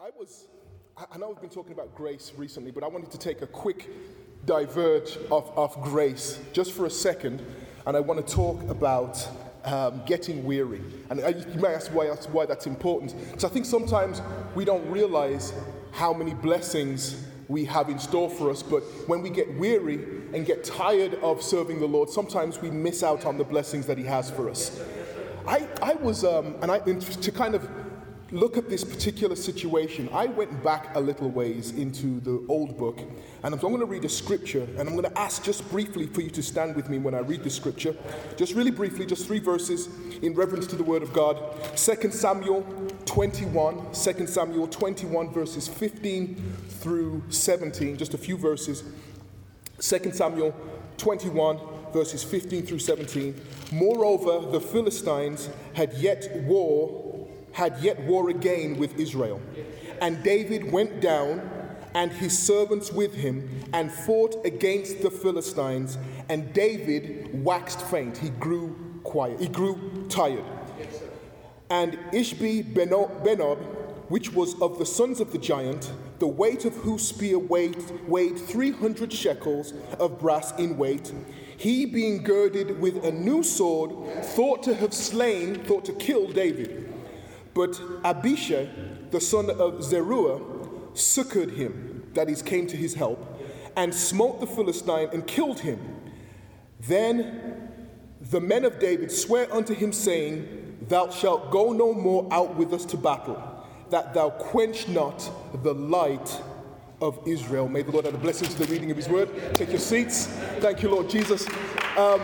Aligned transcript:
I 0.00 0.10
was, 0.18 0.46
I 0.96 1.16
know 1.18 1.28
we've 1.28 1.40
been 1.40 1.50
talking 1.50 1.72
about 1.72 1.94
grace 1.94 2.32
recently, 2.36 2.70
but 2.72 2.82
I 2.82 2.88
wanted 2.88 3.10
to 3.12 3.18
take 3.18 3.42
a 3.42 3.46
quick 3.46 3.88
diverge 4.44 5.16
of, 5.30 5.50
of 5.56 5.80
grace 5.82 6.40
just 6.52 6.72
for 6.72 6.86
a 6.86 6.90
second, 6.90 7.42
and 7.86 7.96
I 7.96 8.00
want 8.00 8.26
to 8.26 8.34
talk 8.34 8.60
about 8.68 9.26
um, 9.64 10.02
getting 10.04 10.44
weary. 10.44 10.80
And 11.10 11.20
you 11.20 11.60
may 11.60 11.74
ask 11.74 11.92
why, 11.92 12.06
why 12.08 12.44
that's 12.44 12.66
important. 12.66 13.16
Because 13.28 13.44
I 13.44 13.48
think 13.48 13.66
sometimes 13.66 14.20
we 14.54 14.64
don't 14.64 14.88
realize 14.90 15.52
how 15.92 16.12
many 16.12 16.34
blessings 16.34 17.24
we 17.46 17.64
have 17.66 17.88
in 17.88 17.98
store 17.98 18.28
for 18.28 18.50
us, 18.50 18.62
but 18.62 18.82
when 19.06 19.22
we 19.22 19.30
get 19.30 19.54
weary 19.58 19.94
and 20.34 20.44
get 20.44 20.64
tired 20.64 21.14
of 21.22 21.40
serving 21.40 21.78
the 21.78 21.86
Lord, 21.86 22.10
sometimes 22.10 22.60
we 22.60 22.70
miss 22.70 23.02
out 23.02 23.24
on 23.26 23.38
the 23.38 23.44
blessings 23.44 23.86
that 23.86 23.96
He 23.96 24.04
has 24.04 24.30
for 24.30 24.50
us. 24.50 24.82
I, 25.46 25.68
I 25.82 25.94
was, 25.94 26.24
um, 26.24 26.56
and 26.62 26.70
I, 26.70 26.78
to 26.78 27.32
kind 27.32 27.54
of 27.54 27.68
look 28.34 28.56
at 28.56 28.68
this 28.68 28.82
particular 28.82 29.36
situation, 29.36 30.08
I 30.12 30.26
went 30.26 30.62
back 30.64 30.96
a 30.96 31.00
little 31.00 31.30
ways 31.30 31.70
into 31.70 32.20
the 32.20 32.44
old 32.48 32.76
book, 32.76 32.98
and 33.42 33.54
I'm 33.54 33.60
going 33.60 33.78
to 33.78 33.86
read 33.86 34.04
a 34.04 34.08
scripture, 34.08 34.66
and 34.76 34.88
I'm 34.88 34.96
going 34.96 35.04
to 35.04 35.18
ask 35.18 35.44
just 35.44 35.68
briefly 35.70 36.06
for 36.06 36.20
you 36.20 36.30
to 36.30 36.42
stand 36.42 36.74
with 36.74 36.90
me 36.90 36.98
when 36.98 37.14
I 37.14 37.20
read 37.20 37.44
the 37.44 37.50
scripture. 37.50 37.94
Just 38.36 38.54
really 38.54 38.72
briefly, 38.72 39.06
just 39.06 39.26
three 39.26 39.38
verses 39.38 39.88
in 40.22 40.34
reference 40.34 40.66
to 40.68 40.76
the 40.76 40.82
word 40.82 41.02
of 41.02 41.12
God. 41.12 41.40
2 41.76 42.10
Samuel 42.10 42.62
21, 43.06 43.92
2 43.92 44.26
Samuel 44.26 44.66
21, 44.66 45.30
verses 45.32 45.68
15 45.68 46.34
through 46.68 47.22
17, 47.28 47.96
just 47.96 48.14
a 48.14 48.18
few 48.18 48.36
verses. 48.36 48.82
2 49.78 50.10
Samuel 50.12 50.54
21, 50.96 51.60
verses 51.92 52.24
15 52.24 52.66
through 52.66 52.80
17. 52.80 53.40
Moreover, 53.70 54.50
the 54.50 54.60
Philistines 54.60 55.48
had 55.74 55.92
yet 55.94 56.28
war 56.42 57.03
had 57.54 57.78
yet 57.80 57.98
war 58.00 58.28
again 58.28 58.76
with 58.76 58.98
Israel. 58.98 59.40
And 60.02 60.22
David 60.22 60.70
went 60.70 61.00
down 61.00 61.50
and 61.94 62.12
his 62.12 62.36
servants 62.36 62.92
with 62.92 63.14
him 63.14 63.48
and 63.72 63.90
fought 63.90 64.44
against 64.44 65.00
the 65.02 65.10
Philistines. 65.10 65.96
And 66.28 66.52
David 66.52 67.42
waxed 67.44 67.80
faint. 67.82 68.18
He 68.18 68.30
grew 68.30 68.76
quiet. 69.04 69.40
He 69.40 69.48
grew 69.48 70.06
tired. 70.08 70.44
And 71.70 71.92
Ishbi 72.12 72.74
Benob, 72.74 73.60
which 74.08 74.32
was 74.32 74.60
of 74.60 74.78
the 74.78 74.86
sons 74.86 75.20
of 75.20 75.30
the 75.30 75.38
giant, 75.38 75.92
the 76.18 76.26
weight 76.26 76.64
of 76.64 76.74
whose 76.74 77.06
spear 77.06 77.38
weighed, 77.38 77.76
weighed 78.08 78.38
300 78.38 79.12
shekels 79.12 79.72
of 80.00 80.18
brass 80.18 80.52
in 80.58 80.76
weight. 80.76 81.12
He, 81.56 81.86
being 81.86 82.24
girded 82.24 82.80
with 82.80 83.04
a 83.04 83.12
new 83.12 83.44
sword, 83.44 84.24
thought 84.24 84.64
to 84.64 84.74
have 84.74 84.92
slain, 84.92 85.62
thought 85.64 85.84
to 85.84 85.92
kill 85.92 86.26
David. 86.26 86.83
But 87.54 87.80
Abishai, 88.04 88.68
the 89.10 89.20
son 89.20 89.48
of 89.48 89.82
Zeruiah, 89.82 90.40
succored 90.94 91.52
him, 91.52 92.10
that 92.14 92.28
is, 92.28 92.42
came 92.42 92.66
to 92.66 92.76
his 92.76 92.94
help, 92.94 93.40
and 93.76 93.94
smote 93.94 94.40
the 94.40 94.46
Philistine 94.46 95.08
and 95.12 95.26
killed 95.26 95.60
him. 95.60 95.80
Then 96.80 97.70
the 98.20 98.40
men 98.40 98.64
of 98.64 98.78
David 98.78 99.10
swear 99.10 99.52
unto 99.52 99.74
him, 99.74 99.92
saying, 99.92 100.76
Thou 100.88 101.10
shalt 101.10 101.50
go 101.50 101.72
no 101.72 101.94
more 101.94 102.28
out 102.30 102.56
with 102.56 102.72
us 102.72 102.84
to 102.86 102.96
battle, 102.96 103.42
that 103.90 104.14
thou 104.14 104.30
quench 104.30 104.88
not 104.88 105.30
the 105.62 105.74
light 105.74 106.42
of 107.00 107.20
Israel. 107.26 107.68
May 107.68 107.82
the 107.82 107.92
Lord 107.92 108.06
add 108.06 108.14
a 108.14 108.18
blessing 108.18 108.48
to 108.48 108.58
the 108.58 108.66
reading 108.66 108.90
of 108.90 108.96
his 108.96 109.08
word. 109.08 109.28
Take 109.54 109.70
your 109.70 109.78
seats. 109.78 110.26
Thank 110.60 110.82
you, 110.82 110.90
Lord 110.90 111.08
Jesus. 111.08 111.46
Um, 111.96 112.20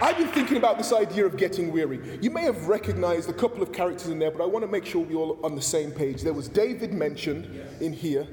I've 0.00 0.16
been 0.16 0.28
thinking 0.28 0.58
about 0.58 0.78
this 0.78 0.92
idea 0.92 1.26
of 1.26 1.36
getting 1.36 1.72
weary. 1.72 2.18
You 2.20 2.30
may 2.30 2.42
have 2.42 2.68
recognized 2.68 3.28
a 3.28 3.32
couple 3.32 3.64
of 3.64 3.72
characters 3.72 4.06
in 4.08 4.20
there, 4.20 4.30
but 4.30 4.40
I 4.42 4.46
want 4.46 4.64
to 4.64 4.70
make 4.70 4.86
sure 4.86 5.04
we're 5.04 5.16
all 5.16 5.40
on 5.42 5.56
the 5.56 5.62
same 5.62 5.90
page. 5.90 6.22
There 6.22 6.32
was 6.32 6.48
David 6.48 6.92
mentioned 6.92 7.50
in 7.80 7.92
here, 7.92 8.24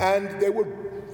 and 0.00 0.40
there 0.40 0.52
were 0.52 0.66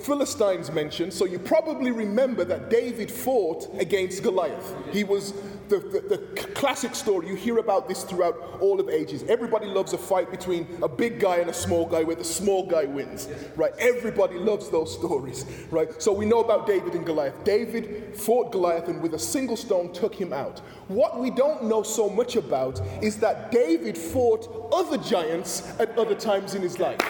Philistines 0.03 0.71
mentioned. 0.71 1.13
So 1.13 1.25
you 1.25 1.41
probably 1.41 1.91
remember 1.91 2.45
that 2.45 2.71
David 2.71 3.11
fought 3.11 3.69
against 3.81 4.23
Goliath. 4.23 4.73
He 4.93 5.03
was 5.03 5.35
the, 5.69 5.79
the, 5.79 6.17
the, 6.17 6.19
classic 6.55 6.95
story. 6.95 7.29
You 7.29 7.37
hear 7.37 7.59
about 7.59 7.89
this 7.89 8.03
throughout 8.03 8.59
all 8.61 8.81
of 8.81 8.89
ages. 8.89 9.23
Everybody 9.25 9.67
loves 9.67 9.93
a 9.93 9.99
fight 9.99 10.31
between 10.31 10.67
a 10.83 10.89
big 10.89 11.21
guy 11.21 11.37
and 11.37 11.51
a 11.51 11.55
small 11.55 11.87
guy 11.87 12.03
where 12.03 12.17
the 12.17 12.25
small 12.25 12.67
guy 12.67 12.85
wins, 12.85 13.29
right? 13.57 13.73
Everybody 13.79 14.39
loves 14.39 14.69
those 14.69 14.93
stories, 14.93 15.45
right? 15.71 16.03
So 16.03 16.13
we 16.13 16.27
know 16.27 16.41
about 16.41 16.67
David 16.67 16.95
and 16.95 17.07
Goliath. 17.07 17.45
David 17.45 18.17
fought 18.17 18.51
Goliath 18.51 18.89
and 18.89 19.01
with 19.01 19.15
a 19.15 19.19
single 19.19 19.57
stone 19.57 19.93
took 19.93 20.15
him 20.15 20.33
out. 20.33 20.59
What 20.89 21.21
we 21.21 21.31
don't 21.31 21.65
know 21.65 21.83
so 21.83 22.09
much 22.09 22.37
about 22.37 22.81
is 23.03 23.17
that 23.19 23.53
David 23.53 23.97
fought 23.97 24.71
other 24.73 24.99
giants 24.99 25.63
at 25.79 25.97
other 25.99 26.15
times 26.15 26.55
in 26.55 26.63
his 26.63 26.79
life. 26.79 27.01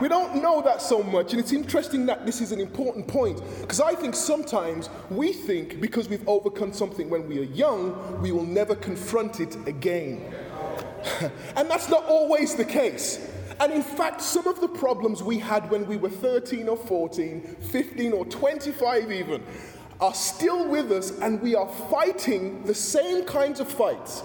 We 0.00 0.08
don't 0.08 0.42
know 0.42 0.62
that 0.62 0.80
so 0.80 1.02
much, 1.02 1.32
and 1.32 1.40
it's 1.40 1.52
interesting 1.52 2.06
that 2.06 2.24
this 2.24 2.40
is 2.40 2.52
an 2.52 2.60
important 2.60 3.06
point 3.06 3.42
because 3.60 3.80
I 3.80 3.94
think 3.94 4.14
sometimes 4.14 4.88
we 5.10 5.34
think 5.34 5.78
because 5.78 6.08
we've 6.08 6.26
overcome 6.26 6.72
something 6.72 7.10
when 7.10 7.28
we 7.28 7.38
are 7.38 7.44
young, 7.44 8.20
we 8.22 8.32
will 8.32 8.46
never 8.46 8.74
confront 8.74 9.40
it 9.40 9.56
again. 9.66 10.34
and 11.56 11.70
that's 11.70 11.90
not 11.90 12.04
always 12.06 12.54
the 12.54 12.64
case. 12.64 13.30
And 13.60 13.72
in 13.72 13.82
fact, 13.82 14.22
some 14.22 14.46
of 14.46 14.62
the 14.62 14.68
problems 14.68 15.22
we 15.22 15.38
had 15.38 15.70
when 15.70 15.86
we 15.86 15.98
were 15.98 16.08
13 16.08 16.66
or 16.66 16.78
14, 16.78 17.56
15 17.60 18.12
or 18.14 18.24
25 18.24 19.12
even, 19.12 19.42
are 20.00 20.14
still 20.14 20.66
with 20.66 20.90
us, 20.92 21.10
and 21.18 21.42
we 21.42 21.54
are 21.54 21.68
fighting 21.90 22.64
the 22.64 22.74
same 22.74 23.22
kinds 23.26 23.60
of 23.60 23.70
fights 23.70 24.22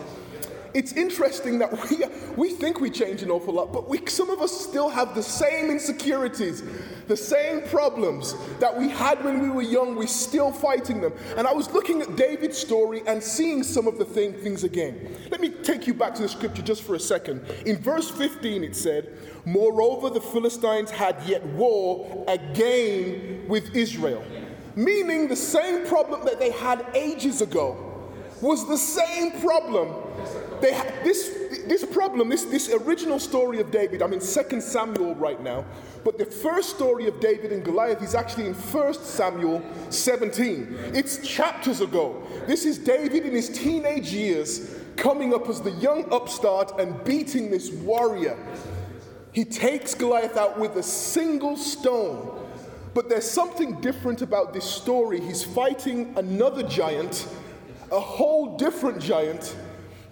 it's 0.75 0.91
interesting 0.91 1.57
that 1.59 1.71
we, 1.89 2.03
we 2.35 2.49
think 2.49 2.81
we 2.81 2.89
change 2.89 3.23
an 3.23 3.31
awful 3.31 3.53
lot, 3.53 3.71
but 3.71 3.87
we, 3.87 4.05
some 4.07 4.29
of 4.29 4.41
us 4.41 4.51
still 4.51 4.89
have 4.89 5.15
the 5.15 5.23
same 5.23 5.71
insecurities, 5.71 6.63
the 7.07 7.15
same 7.15 7.61
problems 7.61 8.35
that 8.59 8.77
we 8.77 8.89
had 8.89 9.23
when 9.23 9.39
we 9.39 9.49
were 9.49 9.61
young. 9.61 9.95
We're 9.95 10.07
still 10.07 10.51
fighting 10.51 10.99
them. 10.99 11.13
And 11.37 11.47
I 11.47 11.53
was 11.53 11.71
looking 11.71 12.01
at 12.01 12.17
David's 12.17 12.57
story 12.57 13.03
and 13.07 13.23
seeing 13.23 13.63
some 13.63 13.87
of 13.87 13.97
the 13.97 14.03
thing, 14.03 14.33
things 14.33 14.65
again. 14.65 15.15
Let 15.31 15.39
me 15.39 15.49
take 15.49 15.87
you 15.87 15.93
back 15.93 16.13
to 16.15 16.23
the 16.23 16.27
scripture 16.27 16.61
just 16.61 16.83
for 16.83 16.95
a 16.95 16.99
second. 16.99 17.47
In 17.65 17.77
verse 17.77 18.11
15, 18.11 18.65
it 18.65 18.75
said, 18.75 19.17
Moreover, 19.45 20.09
the 20.09 20.19
Philistines 20.19 20.91
had 20.91 21.15
yet 21.25 21.45
war 21.45 22.25
again 22.27 23.45
with 23.47 23.73
Israel. 23.73 24.25
Meaning 24.75 25.29
the 25.29 25.37
same 25.37 25.87
problem 25.87 26.25
that 26.25 26.37
they 26.37 26.51
had 26.51 26.85
ages 26.93 27.41
ago 27.41 27.84
was 28.41 28.67
the 28.67 28.77
same 28.77 29.39
problem 29.41 29.93
they 30.61 30.73
ha- 30.73 30.85
this, 31.03 31.37
this 31.67 31.85
problem, 31.85 32.29
this, 32.29 32.45
this 32.45 32.69
original 32.69 33.19
story 33.19 33.59
of 33.59 33.71
David, 33.71 34.01
I'm 34.01 34.13
in 34.13 34.19
2 34.19 34.61
Samuel 34.61 35.15
right 35.15 35.41
now, 35.41 35.65
but 36.03 36.17
the 36.17 36.25
first 36.25 36.71
story 36.71 37.07
of 37.07 37.19
David 37.19 37.51
and 37.51 37.63
Goliath 37.63 38.01
is 38.01 38.15
actually 38.15 38.47
in 38.47 38.53
1 38.53 38.93
Samuel 38.95 39.61
17. 39.89 40.75
It's 40.93 41.27
chapters 41.27 41.81
ago. 41.81 42.23
This 42.47 42.65
is 42.65 42.77
David 42.77 43.25
in 43.25 43.33
his 43.33 43.49
teenage 43.49 44.13
years 44.13 44.75
coming 44.95 45.33
up 45.33 45.49
as 45.49 45.61
the 45.61 45.71
young 45.71 46.11
upstart 46.11 46.79
and 46.79 47.03
beating 47.03 47.51
this 47.51 47.71
warrior. 47.71 48.37
He 49.33 49.43
takes 49.43 49.93
Goliath 49.93 50.37
out 50.37 50.57
with 50.57 50.77
a 50.77 50.83
single 50.83 51.57
stone. 51.57 52.41
But 52.93 53.09
there's 53.09 53.29
something 53.29 53.81
different 53.81 54.21
about 54.21 54.53
this 54.53 54.63
story. 54.63 55.19
He's 55.19 55.43
fighting 55.43 56.13
another 56.15 56.63
giant, 56.63 57.27
a 57.91 57.99
whole 57.99 58.57
different 58.57 59.01
giant 59.01 59.55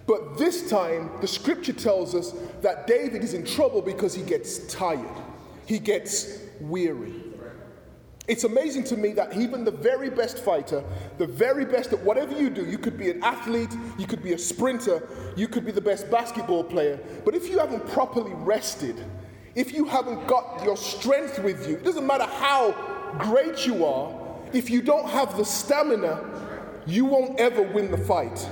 but 0.05 0.37
this 0.37 0.69
time, 0.69 1.09
the 1.21 1.27
scripture 1.27 1.73
tells 1.73 2.13
us 2.13 2.33
that 2.61 2.87
David 2.87 3.23
is 3.23 3.33
in 3.33 3.45
trouble 3.45 3.81
because 3.81 4.13
he 4.13 4.23
gets 4.23 4.59
tired, 4.67 5.17
he 5.65 5.79
gets 5.79 6.39
weary. 6.59 7.13
It's 8.25 8.45
amazing 8.45 8.85
to 8.85 8.97
me 8.97 9.11
that 9.13 9.35
even 9.35 9.65
the 9.65 9.71
very 9.71 10.09
best 10.09 10.39
fighter, 10.39 10.81
the 11.17 11.27
very 11.27 11.65
best 11.65 11.91
at 11.91 11.99
whatever 12.03 12.31
you 12.31 12.49
do, 12.49 12.65
you 12.65 12.77
could 12.77 12.97
be 12.97 13.11
an 13.11 13.21
athlete, 13.21 13.75
you 13.97 14.07
could 14.07 14.23
be 14.23 14.31
a 14.31 14.37
sprinter, 14.37 15.05
you 15.35 15.47
could 15.49 15.65
be 15.65 15.73
the 15.73 15.81
best 15.81 16.09
basketball 16.09 16.63
player, 16.63 16.97
but 17.25 17.35
if 17.35 17.49
you 17.49 17.59
haven't 17.59 17.85
properly 17.89 18.31
rested, 18.33 18.95
if 19.55 19.73
you 19.73 19.83
haven't 19.83 20.25
got 20.25 20.63
your 20.63 20.77
strength 20.77 21.39
with 21.39 21.67
you, 21.67 21.75
it 21.75 21.83
doesn't 21.83 22.07
matter 22.07 22.23
how 22.23 22.71
great 23.19 23.67
you 23.67 23.85
are, 23.85 24.17
if 24.53 24.69
you 24.69 24.81
don't 24.81 25.09
have 25.09 25.35
the 25.35 25.43
stamina, 25.43 26.23
you 26.85 27.05
won't 27.05 27.39
ever 27.39 27.61
win 27.61 27.91
the 27.91 27.97
fight. 27.97 28.49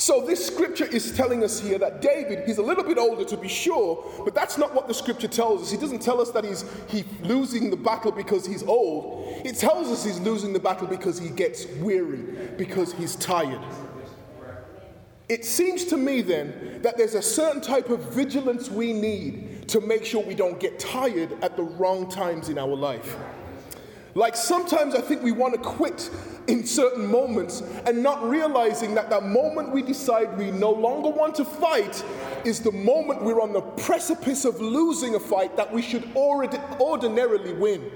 So, 0.00 0.24
this 0.24 0.46
scripture 0.46 0.86
is 0.86 1.14
telling 1.14 1.44
us 1.44 1.60
here 1.60 1.78
that 1.78 2.00
David, 2.00 2.44
he's 2.46 2.56
a 2.56 2.62
little 2.62 2.84
bit 2.84 2.96
older 2.96 3.22
to 3.22 3.36
be 3.36 3.48
sure, 3.48 4.02
but 4.24 4.34
that's 4.34 4.56
not 4.56 4.74
what 4.74 4.88
the 4.88 4.94
scripture 4.94 5.28
tells 5.28 5.60
us. 5.60 5.70
He 5.70 5.76
doesn't 5.76 6.00
tell 6.00 6.22
us 6.22 6.30
that 6.30 6.42
he's, 6.42 6.64
he's 6.88 7.04
losing 7.20 7.68
the 7.68 7.76
battle 7.76 8.10
because 8.10 8.46
he's 8.46 8.62
old. 8.62 9.26
It 9.44 9.56
tells 9.56 9.88
us 9.88 10.02
he's 10.02 10.18
losing 10.18 10.54
the 10.54 10.58
battle 10.58 10.86
because 10.86 11.18
he 11.18 11.28
gets 11.28 11.66
weary, 11.82 12.22
because 12.56 12.94
he's 12.94 13.14
tired. 13.16 13.60
It 15.28 15.44
seems 15.44 15.84
to 15.84 15.98
me 15.98 16.22
then 16.22 16.80
that 16.80 16.96
there's 16.96 17.14
a 17.14 17.20
certain 17.20 17.60
type 17.60 17.90
of 17.90 18.00
vigilance 18.14 18.70
we 18.70 18.94
need 18.94 19.68
to 19.68 19.82
make 19.82 20.06
sure 20.06 20.24
we 20.24 20.34
don't 20.34 20.58
get 20.58 20.78
tired 20.78 21.30
at 21.42 21.58
the 21.58 21.62
wrong 21.62 22.10
times 22.10 22.48
in 22.48 22.56
our 22.56 22.74
life. 22.74 23.18
Like 24.14 24.36
sometimes 24.36 24.94
I 24.94 25.00
think 25.00 25.22
we 25.22 25.32
want 25.32 25.54
to 25.54 25.60
quit 25.60 26.10
in 26.48 26.66
certain 26.66 27.06
moments 27.06 27.62
and 27.86 28.02
not 28.02 28.28
realizing 28.28 28.94
that 28.94 29.08
that 29.10 29.24
moment 29.24 29.72
we 29.72 29.82
decide 29.82 30.36
we 30.36 30.50
no 30.50 30.70
longer 30.70 31.08
want 31.08 31.36
to 31.36 31.44
fight 31.44 32.04
is 32.44 32.60
the 32.60 32.72
moment 32.72 33.22
we're 33.22 33.40
on 33.40 33.52
the 33.52 33.60
precipice 33.60 34.44
of 34.44 34.60
losing 34.60 35.14
a 35.14 35.20
fight 35.20 35.56
that 35.56 35.72
we 35.72 35.82
should 35.82 36.08
already 36.16 36.58
ordinarily 36.80 37.52
win. 37.52 37.90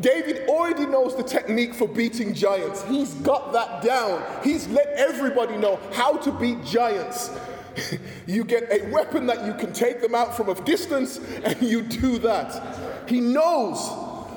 David 0.00 0.48
already 0.48 0.86
knows 0.86 1.14
the 1.16 1.22
technique 1.22 1.72
for 1.72 1.86
beating 1.86 2.34
giants. 2.34 2.82
He's 2.84 3.14
got 3.14 3.52
that 3.52 3.82
down. 3.82 4.24
He's 4.42 4.66
let 4.68 4.88
everybody 4.88 5.56
know 5.56 5.78
how 5.92 6.16
to 6.16 6.32
beat 6.32 6.64
giants. 6.64 7.30
you 8.26 8.44
get 8.44 8.64
a 8.72 8.90
weapon 8.90 9.26
that 9.26 9.46
you 9.46 9.54
can 9.54 9.72
take 9.72 10.00
them 10.00 10.14
out 10.14 10.36
from 10.36 10.48
a 10.48 10.54
distance, 10.62 11.18
and 11.44 11.60
you 11.62 11.82
do 11.82 12.18
that. 12.18 13.08
He 13.08 13.20
knows, 13.20 13.88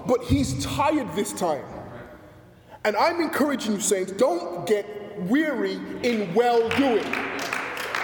but 0.07 0.23
he's 0.23 0.63
tired 0.63 1.13
this 1.15 1.33
time. 1.33 1.65
And 2.85 2.95
I'm 2.95 3.19
encouraging 3.19 3.73
you, 3.73 3.81
saints, 3.81 4.11
don't 4.13 4.65
get 4.65 4.85
weary 5.23 5.79
in 6.03 6.33
well 6.33 6.69
doing. 6.69 7.05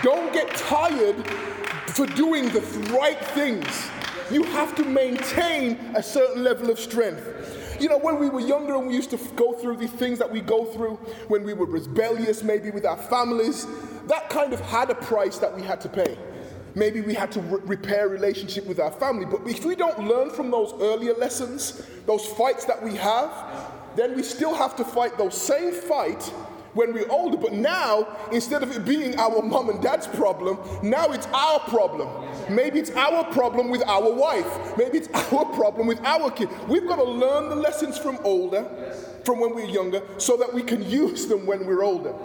Don't 0.02 0.34
get 0.34 0.54
tired 0.56 1.16
for 1.88 2.06
doing 2.08 2.50
the 2.50 2.60
right 2.92 3.24
things. 3.28 3.90
You 4.32 4.44
have 4.44 4.76
to 4.76 4.84
maintain 4.84 5.78
a 5.96 6.04
certain 6.04 6.44
level 6.44 6.70
of 6.70 6.80
strength. 6.80 7.78
You 7.80 7.90
know, 7.90 7.98
when 7.98 8.20
we 8.20 8.30
were 8.30 8.40
younger 8.40 8.76
and 8.76 8.88
we 8.88 8.94
used 8.94 9.10
to 9.12 9.18
go 9.36 9.54
through 9.54 9.78
these 9.78 9.92
things 9.92 10.20
that 10.20 10.30
we 10.30 10.42
go 10.42 10.66
through, 10.66 10.96
when 11.28 11.44
we 11.44 11.54
were 11.54 11.66
rebellious, 11.66 12.44
maybe 12.44 12.72
with 12.72 12.86
our 12.86 12.98
families, 12.98 13.66
that 14.08 14.30
kind 14.30 14.54
of 14.54 14.60
had 14.60 14.90
a 14.90 14.96
price 14.96 15.38
that 15.38 15.56
we 15.56 15.62
had 15.62 15.80
to 15.82 15.90
pay. 15.90 16.18
Maybe 16.75 17.02
we 17.02 17.14
had 17.14 17.31
to 17.34 17.42
re- 17.42 17.62
repair 17.66 18.08
relationship 18.10 18.66
with 18.66 18.80
our 18.80 18.92
family. 18.92 19.25
But 19.25 19.48
if 19.48 19.64
we 19.64 19.75
don't 19.75 20.08
learn 20.08 20.30
from 20.31 20.50
those 20.50 20.74
earlier 20.81 21.14
lessons, 21.14 21.84
those 22.06 22.25
fights 22.25 22.66
that 22.66 22.81
we 22.81 22.96
have, 22.96 23.31
then 23.96 24.16
we 24.16 24.24
still 24.24 24.56
have 24.56 24.75
to 24.78 24.84
fight 24.84 25.18
those 25.18 25.40
same 25.40 25.72
fight 25.72 26.24
when 26.74 26.94
we're 26.94 27.10
older. 27.10 27.38
But 27.38 27.54
now, 27.54 28.18
instead 28.31 28.64
of 28.64 28.75
it 28.75 28.86
being 28.86 29.18
our 29.20 29.42
mom 29.42 29.70
and 29.70 29.81
dad's 29.81 30.08
problem, 30.08 30.58
now 30.81 31.12
it's 31.12 31.28
our 31.28 31.60
problem. 31.60 32.10
Maybe 32.50 32.80
it's 32.80 32.92
our 32.92 33.24
problem 33.25 33.70
with 33.70 33.84
our 33.88 34.12
wife. 34.12 34.78
Maybe 34.78 34.98
it's 34.98 35.10
our 35.34 35.46
problem 35.46 35.88
with 35.88 36.00
our 36.04 36.31
kid. 36.31 36.50
We've 36.68 36.88
got 36.88 36.98
to 36.98 37.04
learn 37.04 37.50
the 37.50 37.56
lessons 37.56 37.98
from 37.98 38.18
older, 38.24 38.64
from 39.24 39.40
when 39.40 39.54
we're 39.56 39.66
younger, 39.66 40.02
so 40.18 40.38
that 40.38 40.52
we 40.54 40.64
can 40.64 40.88
use 40.90 41.28
them 41.28 41.46
when 41.46 41.66
we're 41.66 41.84
older. 41.84 42.16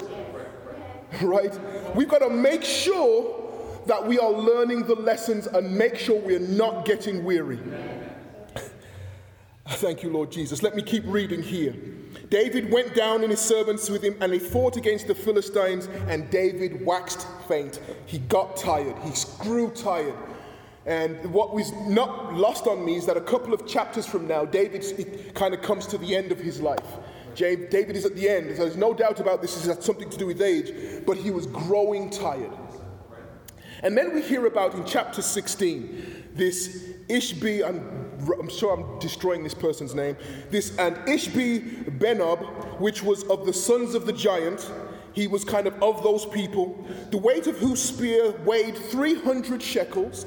Right? 1.22 1.58
We've 1.94 2.08
got 2.08 2.18
to 2.18 2.30
make 2.30 2.64
sure 2.64 3.47
that 3.88 4.06
we 4.06 4.18
are 4.18 4.30
learning 4.30 4.84
the 4.84 4.94
lessons 4.94 5.46
and 5.46 5.76
make 5.76 5.96
sure 5.96 6.18
we're 6.20 6.38
not 6.38 6.84
getting 6.84 7.24
weary. 7.24 7.58
Thank 9.68 10.02
you, 10.02 10.10
Lord 10.10 10.30
Jesus. 10.30 10.62
Let 10.62 10.76
me 10.76 10.82
keep 10.82 11.02
reading 11.06 11.42
here. 11.42 11.74
David 12.30 12.70
went 12.70 12.94
down 12.94 13.22
and 13.22 13.30
his 13.30 13.40
servants 13.40 13.88
with 13.90 14.02
him, 14.02 14.16
and 14.20 14.32
they 14.32 14.38
fought 14.38 14.76
against 14.76 15.06
the 15.06 15.14
Philistines, 15.14 15.88
and 16.08 16.30
David 16.30 16.84
waxed 16.84 17.26
faint. 17.46 17.80
He 18.06 18.18
got 18.18 18.56
tired, 18.56 18.96
he 19.02 19.12
grew 19.40 19.70
tired. 19.70 20.14
And 20.86 21.32
what 21.32 21.54
was 21.54 21.72
not 21.86 22.34
lost 22.34 22.66
on 22.66 22.82
me 22.82 22.96
is 22.96 23.04
that 23.06 23.18
a 23.18 23.20
couple 23.20 23.52
of 23.52 23.66
chapters 23.66 24.06
from 24.06 24.26
now, 24.26 24.46
David 24.46 25.34
kind 25.34 25.52
of 25.52 25.60
comes 25.60 25.86
to 25.88 25.98
the 25.98 26.16
end 26.16 26.32
of 26.32 26.38
his 26.38 26.62
life. 26.62 26.96
David 27.34 27.94
is 27.94 28.04
at 28.04 28.16
the 28.16 28.28
end. 28.28 28.56
So 28.56 28.64
there's 28.64 28.76
no 28.76 28.94
doubt 28.94 29.20
about 29.20 29.42
this. 29.42 29.54
This 29.54 29.66
has 29.66 29.84
something 29.84 30.08
to 30.08 30.16
do 30.16 30.26
with 30.26 30.40
age, 30.40 31.04
but 31.06 31.18
he 31.18 31.30
was 31.30 31.46
growing 31.46 32.10
tired. 32.10 32.50
And 33.82 33.96
then 33.96 34.14
we 34.14 34.22
hear 34.22 34.46
about 34.46 34.74
in 34.74 34.84
chapter 34.84 35.22
16 35.22 36.24
this 36.34 36.94
Ishbi, 37.08 37.66
I'm, 37.66 37.80
I'm 38.38 38.48
sure 38.48 38.74
I'm 38.74 38.98
destroying 38.98 39.42
this 39.42 39.54
person's 39.54 39.94
name, 39.94 40.16
this 40.50 40.76
and 40.78 40.96
Ishbi 40.96 41.98
Benob, 41.98 42.80
which 42.80 43.02
was 43.02 43.24
of 43.24 43.46
the 43.46 43.52
sons 43.52 43.94
of 43.94 44.06
the 44.06 44.12
giant. 44.12 44.70
He 45.14 45.26
was 45.26 45.44
kind 45.44 45.66
of 45.66 45.74
of 45.82 46.02
those 46.04 46.26
people, 46.26 46.86
the 47.10 47.18
weight 47.18 47.46
of 47.46 47.58
whose 47.58 47.82
spear 47.82 48.32
weighed 48.44 48.76
300 48.76 49.60
shekels 49.60 50.26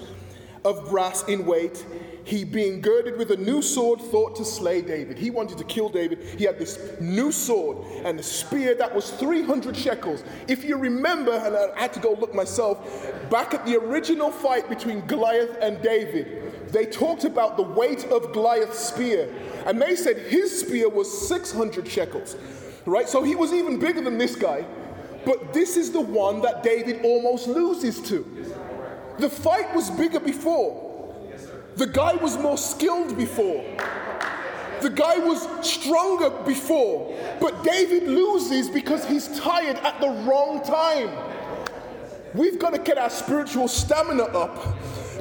of 0.63 0.89
brass 0.89 1.23
in 1.23 1.45
weight. 1.45 1.85
He, 2.23 2.43
being 2.43 2.81
girded 2.81 3.17
with 3.17 3.31
a 3.31 3.37
new 3.37 3.61
sword, 3.61 3.99
thought 3.99 4.35
to 4.35 4.45
slay 4.45 4.81
David. 4.81 5.17
He 5.17 5.31
wanted 5.31 5.57
to 5.57 5.63
kill 5.63 5.89
David. 5.89 6.19
He 6.37 6.45
had 6.45 6.59
this 6.59 6.99
new 6.99 7.31
sword 7.31 7.77
and 8.05 8.19
a 8.19 8.23
spear 8.23 8.75
that 8.75 8.93
was 8.93 9.09
300 9.11 9.75
shekels. 9.75 10.23
If 10.47 10.63
you 10.63 10.77
remember, 10.77 11.31
and 11.31 11.55
I 11.55 11.79
had 11.79 11.93
to 11.93 11.99
go 11.99 12.13
look 12.13 12.35
myself, 12.35 13.09
back 13.31 13.53
at 13.53 13.65
the 13.65 13.75
original 13.77 14.31
fight 14.31 14.69
between 14.69 15.05
Goliath 15.07 15.57
and 15.61 15.81
David, 15.81 16.69
they 16.71 16.85
talked 16.85 17.23
about 17.23 17.57
the 17.57 17.63
weight 17.63 18.05
of 18.05 18.31
Goliath's 18.31 18.79
spear. 18.79 19.33
And 19.65 19.81
they 19.81 19.95
said 19.95 20.17
his 20.17 20.61
spear 20.61 20.89
was 20.89 21.27
600 21.27 21.87
shekels, 21.87 22.35
right? 22.85 23.09
So 23.09 23.23
he 23.23 23.35
was 23.35 23.51
even 23.51 23.79
bigger 23.79 24.01
than 24.01 24.17
this 24.17 24.35
guy. 24.35 24.65
But 25.25 25.53
this 25.53 25.77
is 25.77 25.91
the 25.91 26.01
one 26.01 26.41
that 26.41 26.63
David 26.63 27.03
almost 27.03 27.47
loses 27.47 27.99
to. 28.09 28.25
The 29.21 29.29
fight 29.29 29.75
was 29.75 29.91
bigger 29.91 30.19
before. 30.19 31.15
The 31.75 31.85
guy 31.85 32.15
was 32.15 32.39
more 32.39 32.57
skilled 32.57 33.15
before. 33.15 33.63
The 34.81 34.89
guy 34.89 35.19
was 35.19 35.47
stronger 35.62 36.31
before. 36.44 37.15
But 37.39 37.63
David 37.63 38.07
loses 38.07 38.68
because 38.68 39.06
he's 39.06 39.27
tired 39.39 39.77
at 39.77 40.01
the 40.01 40.09
wrong 40.25 40.63
time. 40.63 41.15
We've 42.33 42.57
got 42.57 42.73
to 42.73 42.79
get 42.79 42.97
our 42.97 43.12
spiritual 43.12 43.68
stamina 43.68 44.23
up 44.23 44.75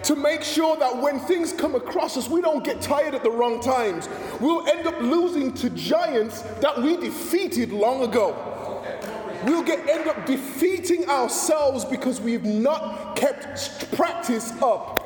to 0.04 0.16
make 0.16 0.44
sure 0.44 0.78
that 0.78 0.96
when 0.96 1.20
things 1.20 1.52
come 1.52 1.74
across 1.74 2.16
us, 2.16 2.26
we 2.26 2.40
don't 2.40 2.64
get 2.64 2.80
tired 2.80 3.14
at 3.14 3.22
the 3.22 3.30
wrong 3.30 3.60
times. 3.60 4.08
We'll 4.40 4.66
end 4.66 4.86
up 4.86 4.98
losing 5.02 5.52
to 5.56 5.68
giants 5.68 6.40
that 6.62 6.80
we 6.80 6.96
defeated 6.96 7.70
long 7.70 8.02
ago. 8.02 8.59
We'll 9.44 9.62
get 9.62 9.88
end 9.88 10.08
up 10.08 10.26
defeating 10.26 11.08
ourselves 11.08 11.84
because 11.84 12.20
we've 12.20 12.44
not 12.44 13.16
kept 13.16 13.90
practice 13.92 14.52
up. 14.62 15.00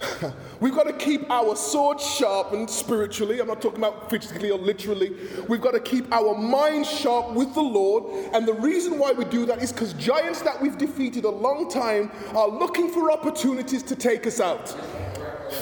We've 0.60 0.74
got 0.74 0.86
to 0.86 0.92
keep 0.92 1.30
our 1.30 1.56
sword 1.56 2.00
sharpened 2.00 2.70
spiritually. 2.70 3.40
I'm 3.40 3.46
not 3.46 3.60
talking 3.60 3.78
about 3.78 4.08
physically 4.10 4.50
or 4.50 4.58
literally. 4.58 5.14
We've 5.48 5.60
got 5.60 5.72
to 5.72 5.80
keep 5.80 6.10
our 6.12 6.34
mind 6.34 6.86
sharp 6.86 7.32
with 7.32 7.54
the 7.54 7.62
Lord. 7.62 8.34
And 8.34 8.46
the 8.46 8.54
reason 8.54 8.98
why 8.98 9.12
we 9.12 9.24
do 9.26 9.46
that 9.46 9.62
is 9.62 9.72
because 9.72 9.92
giants 9.94 10.42
that 10.42 10.60
we've 10.60 10.78
defeated 10.78 11.24
a 11.24 11.30
long 11.30 11.70
time 11.70 12.10
are 12.34 12.48
looking 12.48 12.90
for 12.90 13.10
opportunities 13.10 13.82
to 13.84 13.96
take 13.96 14.26
us 14.26 14.40
out. 14.40 14.68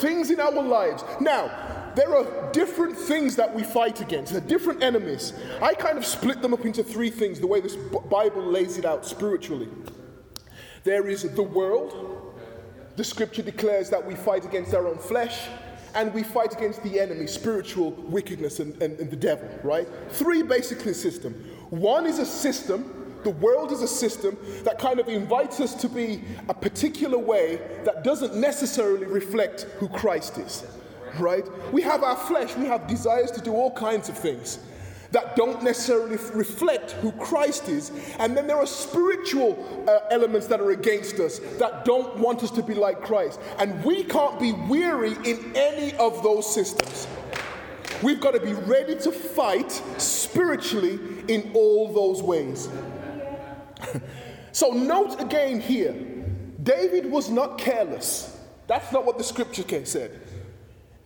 Things 0.01 0.31
in 0.31 0.41
our 0.41 0.51
lives. 0.53 1.05
Now, 1.21 1.74
there 1.97 2.15
are 2.15 2.53
different 2.53 2.97
things 2.97 3.37
that 3.37 3.55
we 3.55 3.63
fight 3.63 4.01
against, 4.01 4.33
there 4.33 4.43
are 4.43 4.47
different 4.47 4.83
enemies. 4.83 5.33
I 5.61 5.75
kind 5.75 5.99
of 5.99 6.05
split 6.05 6.43
them 6.43 6.53
up 6.53 6.65
into 6.65 6.83
three 6.83 7.11
things, 7.11 7.41
the 7.41 7.47
way 7.47 7.61
this 7.61 7.77
Bible 7.77 8.43
lays 8.43 8.79
it 8.79 8.85
out 8.85 9.05
spiritually. 9.07 9.69
There 10.85 11.09
is 11.09 11.23
the 11.23 11.43
world, 11.43 12.35
the 12.97 13.05
scripture 13.05 13.43
declares 13.43 13.91
that 13.91 14.05
we 14.05 14.15
fight 14.15 14.45
against 14.45 14.75
our 14.75 14.87
own 14.87 14.99
flesh 14.99 15.49
and 15.95 16.13
we 16.13 16.23
fight 16.23 16.53
against 16.53 16.83
the 16.83 17.01
enemy, 17.01 17.27
spiritual 17.27 17.93
wickedness 17.93 18.61
and, 18.61 18.81
and, 18.83 18.99
and 18.99 19.11
the 19.11 19.17
devil, 19.17 19.49
right? 19.63 19.87
Three 20.11 20.43
basically 20.43 20.93
system. 20.93 21.33
One 21.71 22.07
is 22.07 22.19
a 22.19 22.27
system, 22.27 23.05
the 23.23 23.31
world 23.31 23.73
is 23.73 23.81
a 23.83 23.89
system 23.89 24.37
that 24.65 24.79
kind 24.79 25.01
of 25.01 25.09
invites 25.09 25.61
us 25.61 25.75
to 25.77 25.89
be 25.89 26.23
a 26.49 26.55
particular 26.55 27.19
way 27.19 27.61
that 27.85 28.05
doesn't 28.05 28.35
necessarily 28.37 29.07
reflect 29.07 29.63
who 29.79 29.89
Christ 29.89 30.39
is, 30.39 30.67
right? 31.19 31.45
We 31.73 31.83
have 31.83 32.03
our 32.03 32.17
flesh, 32.17 32.55
we 32.57 32.67
have 32.67 32.87
desires 32.87 33.31
to 33.33 33.41
do 33.41 33.53
all 33.53 33.71
kinds 33.73 34.09
of 34.09 34.19
things 34.19 34.59
that 35.15 35.37
don't 35.37 35.63
necessarily 35.63 36.17
reflect 36.35 36.91
who 36.93 37.13
Christ 37.13 37.69
is. 37.69 37.93
And 38.19 38.37
then 38.37 38.49
there 38.49 38.57
are 38.57 38.67
spiritual 38.67 39.85
uh, 39.89 40.09
elements 40.11 40.49
that 40.49 40.61
are 40.61 40.73
against 40.73 41.21
us 41.21 41.39
that 41.59 41.85
don't 41.85 42.19
want 42.19 42.43
us 42.43 42.51
to 42.51 42.63
be 42.63 42.75
like 42.75 43.01
Christ. 43.01 43.41
And 43.59 43.83
we 43.85 44.03
can't 44.03 44.41
be 44.41 44.53
weary 44.53 45.13
in 45.25 45.53
any 45.55 45.95
of 45.99 46.23
those 46.25 46.53
systems. 46.53 47.07
We've 48.03 48.21
got 48.21 48.35
to 48.35 48.41
be 48.41 48.55
ready 48.55 48.97
to 48.97 49.13
fight 49.13 49.71
spiritually 49.99 50.99
in 51.29 51.53
all 51.55 51.93
those 51.93 52.21
ways. 52.21 52.69
so, 54.53 54.71
note 54.71 55.21
again 55.21 55.61
here 55.61 55.95
David 56.63 57.11
was 57.11 57.31
not 57.31 57.57
careless. 57.57 58.37
That's 58.67 58.91
not 58.93 59.05
what 59.05 59.19
the 59.19 59.25
scripture 59.25 59.85
said. 59.85 60.21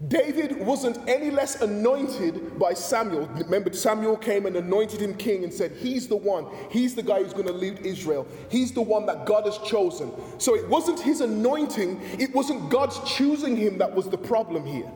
David 0.07 0.57
wasn't 0.61 0.97
any 1.09 1.29
less 1.29 1.61
anointed 1.61 2.57
by 2.57 2.73
Samuel. 2.73 3.27
Remember, 3.35 3.73
Samuel 3.73 4.17
came 4.17 4.47
and 4.47 4.55
anointed 4.55 5.01
him 5.01 5.15
king 5.15 5.43
and 5.43 5.53
said, 5.53 5.73
He's 5.73 6.07
the 6.07 6.17
one. 6.17 6.47
He's 6.71 6.95
the 6.95 7.03
guy 7.03 7.21
who's 7.21 7.33
going 7.33 7.49
to 7.49 7.53
lead 7.53 7.81
Israel. 7.85 8.25
He's 8.49 8.71
the 8.71 8.83
one 8.83 9.07
that 9.07 9.27
God 9.27 9.45
has 9.47 9.59
chosen. 9.59 10.13
So 10.39 10.55
it 10.55 10.69
wasn't 10.69 11.01
his 11.01 11.21
anointing, 11.21 12.01
it 12.17 12.33
wasn't 12.33 12.71
God's 12.71 13.01
choosing 13.11 13.57
him 13.57 13.79
that 13.79 13.93
was 13.93 14.09
the 14.09 14.19
problem 14.19 14.65
here. 14.65 14.91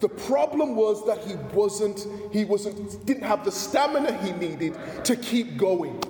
The 0.00 0.08
problem 0.08 0.76
was 0.76 1.04
that 1.06 1.18
he 1.24 1.34
wasn't, 1.54 2.06
he 2.32 2.46
wasn't, 2.46 3.04
didn't 3.04 3.24
have 3.24 3.44
the 3.44 3.52
stamina 3.52 4.16
he 4.22 4.32
needed 4.32 4.78
to 5.04 5.14
keep 5.16 5.58
going. 5.58 6.02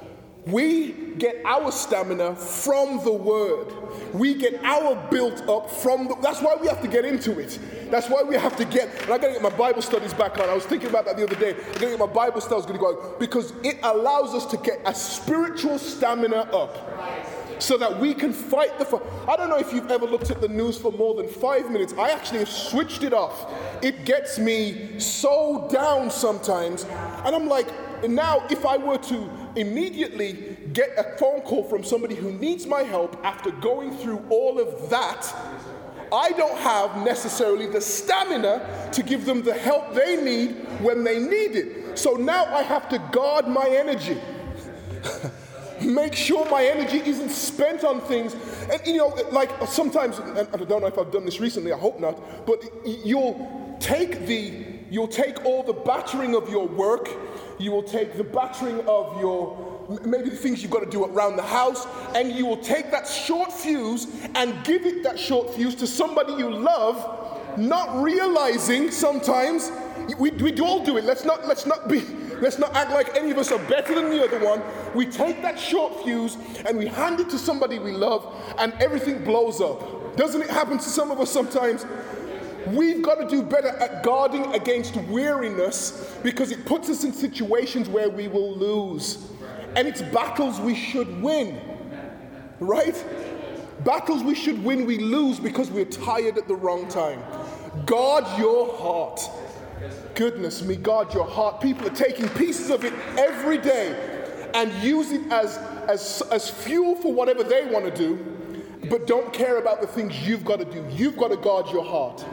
We 0.46 0.92
get 1.18 1.40
our 1.44 1.70
stamina 1.70 2.34
from 2.34 3.04
the 3.04 3.12
word. 3.12 3.72
We 4.12 4.34
get 4.34 4.62
our 4.64 4.96
built 5.08 5.48
up 5.48 5.70
from 5.70 6.08
the, 6.08 6.16
that's 6.20 6.40
why 6.40 6.56
we 6.60 6.66
have 6.66 6.82
to 6.82 6.88
get 6.88 7.04
into 7.04 7.38
it. 7.38 7.58
That's 7.90 8.08
why 8.08 8.22
we 8.22 8.34
have 8.34 8.56
to 8.56 8.64
get, 8.64 8.88
and 9.02 9.12
I 9.12 9.18
gotta 9.18 9.34
get 9.34 9.42
my 9.42 9.50
Bible 9.50 9.82
studies 9.82 10.12
back 10.12 10.38
on. 10.38 10.48
I 10.48 10.54
was 10.54 10.64
thinking 10.64 10.88
about 10.88 11.04
that 11.04 11.16
the 11.16 11.24
other 11.24 11.36
day. 11.36 11.50
I 11.50 11.72
gotta 11.74 11.90
get 11.90 11.98
my 11.98 12.06
Bible 12.06 12.40
studies 12.40 12.66
gonna 12.66 12.78
go 12.78 13.14
because 13.20 13.52
it 13.62 13.78
allows 13.84 14.34
us 14.34 14.46
to 14.46 14.56
get 14.56 14.80
a 14.84 14.94
spiritual 14.94 15.78
stamina 15.78 16.48
up 16.52 16.76
so 17.60 17.78
that 17.78 18.00
we 18.00 18.12
can 18.12 18.32
fight 18.32 18.76
the. 18.80 19.00
I 19.28 19.36
don't 19.36 19.48
know 19.48 19.58
if 19.58 19.72
you've 19.72 19.90
ever 19.90 20.06
looked 20.06 20.30
at 20.30 20.40
the 20.40 20.48
news 20.48 20.76
for 20.76 20.90
more 20.90 21.14
than 21.14 21.28
five 21.28 21.70
minutes. 21.70 21.94
I 21.96 22.10
actually 22.10 22.40
have 22.40 22.48
switched 22.48 23.04
it 23.04 23.12
off. 23.12 23.52
It 23.80 24.04
gets 24.04 24.40
me 24.40 24.98
so 24.98 25.68
down 25.70 26.10
sometimes. 26.10 26.84
And 27.24 27.36
I'm 27.36 27.46
like, 27.46 27.68
now 28.08 28.44
if 28.50 28.66
I 28.66 28.76
were 28.76 28.98
to 28.98 29.41
immediately 29.56 30.56
get 30.72 30.90
a 30.96 31.16
phone 31.18 31.40
call 31.42 31.64
from 31.64 31.84
somebody 31.84 32.14
who 32.14 32.32
needs 32.32 32.66
my 32.66 32.82
help 32.82 33.16
after 33.24 33.50
going 33.50 33.96
through 33.98 34.24
all 34.30 34.58
of 34.60 34.90
that, 34.90 35.34
I 36.12 36.30
don't 36.32 36.58
have 36.58 37.02
necessarily 37.02 37.66
the 37.66 37.80
stamina 37.80 38.90
to 38.92 39.02
give 39.02 39.24
them 39.24 39.42
the 39.42 39.54
help 39.54 39.94
they 39.94 40.22
need 40.22 40.50
when 40.80 41.04
they 41.04 41.18
need 41.18 41.56
it. 41.56 41.98
So 41.98 42.12
now 42.14 42.44
I 42.44 42.62
have 42.62 42.88
to 42.90 42.98
guard 43.12 43.48
my 43.48 43.66
energy. 43.66 44.20
Make 45.80 46.14
sure 46.14 46.48
my 46.50 46.64
energy 46.64 46.98
isn't 46.98 47.30
spent 47.30 47.82
on 47.82 48.00
things. 48.02 48.36
And 48.70 48.86
you 48.86 48.98
know, 48.98 49.08
like 49.32 49.50
sometimes, 49.66 50.18
and 50.18 50.38
I 50.38 50.56
don't 50.56 50.82
know 50.82 50.86
if 50.86 50.98
I've 50.98 51.10
done 51.10 51.24
this 51.24 51.40
recently, 51.40 51.72
I 51.72 51.78
hope 51.78 51.98
not, 51.98 52.46
but 52.46 52.62
you'll 52.84 53.76
take 53.80 54.26
the 54.26 54.52
you'll 54.90 55.08
take 55.08 55.44
all 55.46 55.62
the 55.62 55.72
battering 55.72 56.34
of 56.34 56.50
your 56.50 56.68
work, 56.68 57.08
you 57.62 57.70
will 57.70 57.82
take 57.82 58.16
the 58.16 58.24
battering 58.24 58.80
of 58.86 59.20
your 59.20 59.70
maybe 60.04 60.30
the 60.30 60.36
things 60.36 60.62
you've 60.62 60.70
got 60.70 60.80
to 60.80 60.90
do 60.90 61.04
around 61.04 61.36
the 61.36 61.42
house, 61.42 61.86
and 62.14 62.32
you 62.32 62.46
will 62.46 62.56
take 62.56 62.90
that 62.90 63.06
short 63.06 63.52
fuse 63.52 64.06
and 64.34 64.64
give 64.64 64.86
it 64.86 65.02
that 65.02 65.18
short 65.18 65.54
fuse 65.54 65.74
to 65.74 65.86
somebody 65.86 66.32
you 66.34 66.50
love, 66.50 67.58
not 67.58 68.02
realizing 68.02 68.90
sometimes 68.90 69.70
we, 70.18 70.30
we 70.30 70.58
all 70.60 70.84
do 70.84 70.96
it. 70.96 71.04
Let's 71.04 71.24
not 71.24 71.46
let's 71.46 71.66
not 71.66 71.88
be 71.88 72.00
let's 72.40 72.58
not 72.58 72.74
act 72.74 72.90
like 72.90 73.14
any 73.16 73.30
of 73.30 73.38
us 73.38 73.52
are 73.52 73.58
better 73.68 73.94
than 73.94 74.10
the 74.10 74.24
other 74.24 74.44
one. 74.44 74.62
We 74.94 75.06
take 75.06 75.42
that 75.42 75.58
short 75.58 76.02
fuse 76.02 76.36
and 76.66 76.76
we 76.78 76.86
hand 76.86 77.20
it 77.20 77.30
to 77.30 77.38
somebody 77.38 77.78
we 77.78 77.92
love, 77.92 78.26
and 78.58 78.72
everything 78.80 79.24
blows 79.24 79.60
up. 79.60 80.16
Doesn't 80.16 80.42
it 80.42 80.50
happen 80.50 80.78
to 80.78 80.84
some 80.84 81.10
of 81.10 81.20
us 81.20 81.30
sometimes? 81.30 81.86
We've 82.68 83.02
got 83.02 83.16
to 83.16 83.28
do 83.28 83.42
better 83.42 83.68
at 83.68 84.02
guarding 84.02 84.54
against 84.54 84.96
weariness 84.96 86.16
because 86.22 86.50
it 86.52 86.64
puts 86.64 86.88
us 86.88 87.04
in 87.04 87.12
situations 87.12 87.88
where 87.88 88.08
we 88.08 88.28
will 88.28 88.56
lose. 88.56 89.28
And 89.74 89.88
it's 89.88 90.02
battles 90.02 90.60
we 90.60 90.74
should 90.74 91.22
win. 91.22 91.60
Right? 92.60 93.04
Battles 93.84 94.22
we 94.22 94.34
should 94.34 94.62
win, 94.62 94.86
we 94.86 94.98
lose 94.98 95.40
because 95.40 95.70
we're 95.70 95.84
tired 95.84 96.38
at 96.38 96.46
the 96.46 96.54
wrong 96.54 96.88
time. 96.88 97.22
Guard 97.86 98.24
your 98.38 98.76
heart. 98.76 99.20
Goodness 100.14 100.62
me, 100.62 100.76
guard 100.76 101.12
your 101.12 101.24
heart. 101.24 101.60
People 101.60 101.88
are 101.88 101.94
taking 101.94 102.28
pieces 102.30 102.70
of 102.70 102.84
it 102.84 102.92
every 103.18 103.58
day 103.58 104.20
and 104.54 104.72
use 104.82 105.10
it 105.10 105.32
as, 105.32 105.56
as, 105.88 106.22
as 106.30 106.48
fuel 106.48 106.94
for 106.96 107.12
whatever 107.12 107.42
they 107.42 107.66
want 107.66 107.84
to 107.84 107.90
do, 107.90 108.88
but 108.90 109.06
don't 109.06 109.32
care 109.32 109.56
about 109.56 109.80
the 109.80 109.86
things 109.86 110.26
you've 110.26 110.44
got 110.44 110.58
to 110.58 110.64
do. 110.64 110.86
You've 110.90 111.16
got 111.16 111.28
to 111.28 111.36
guard 111.36 111.70
your 111.70 111.84
heart. 111.84 112.24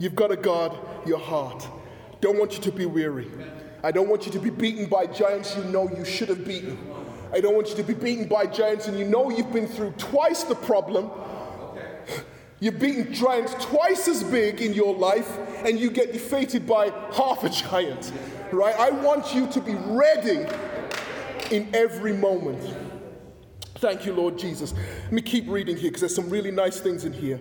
You've 0.00 0.16
got 0.16 0.28
to 0.28 0.36
guard 0.36 0.72
your 1.06 1.18
heart. 1.18 1.68
Don't 2.22 2.38
want 2.38 2.54
you 2.54 2.60
to 2.62 2.72
be 2.72 2.86
weary. 2.86 3.30
I 3.84 3.92
don't 3.92 4.08
want 4.08 4.26
you 4.26 4.32
to 4.32 4.38
be 4.38 4.50
beaten 4.50 4.86
by 4.86 5.06
giants 5.06 5.54
you 5.56 5.62
know 5.64 5.88
you 5.90 6.04
should 6.04 6.30
have 6.30 6.44
beaten. 6.44 6.78
I 7.32 7.40
don't 7.40 7.54
want 7.54 7.68
you 7.68 7.76
to 7.76 7.82
be 7.82 7.94
beaten 7.94 8.26
by 8.26 8.46
giants 8.46 8.88
and 8.88 8.98
you 8.98 9.04
know 9.04 9.30
you've 9.30 9.52
been 9.52 9.68
through 9.68 9.92
twice 9.92 10.42
the 10.42 10.54
problem. 10.54 11.10
You've 12.60 12.78
beaten 12.78 13.12
giants 13.12 13.54
twice 13.60 14.08
as 14.08 14.24
big 14.24 14.62
in 14.62 14.72
your 14.72 14.94
life 14.94 15.38
and 15.64 15.78
you 15.78 15.90
get 15.90 16.12
defeated 16.12 16.66
by 16.66 16.90
half 17.12 17.44
a 17.44 17.50
giant, 17.50 18.12
right? 18.52 18.74
I 18.78 18.90
want 18.90 19.34
you 19.34 19.46
to 19.48 19.60
be 19.60 19.74
ready 19.74 20.46
in 21.50 21.68
every 21.74 22.14
moment. 22.14 22.74
Thank 23.76 24.04
you, 24.04 24.14
Lord 24.14 24.38
Jesus. 24.38 24.74
Let 25.04 25.12
me 25.12 25.22
keep 25.22 25.48
reading 25.48 25.76
here 25.76 25.90
because 25.90 26.00
there's 26.00 26.14
some 26.14 26.28
really 26.30 26.50
nice 26.50 26.80
things 26.80 27.04
in 27.04 27.12
here. 27.12 27.40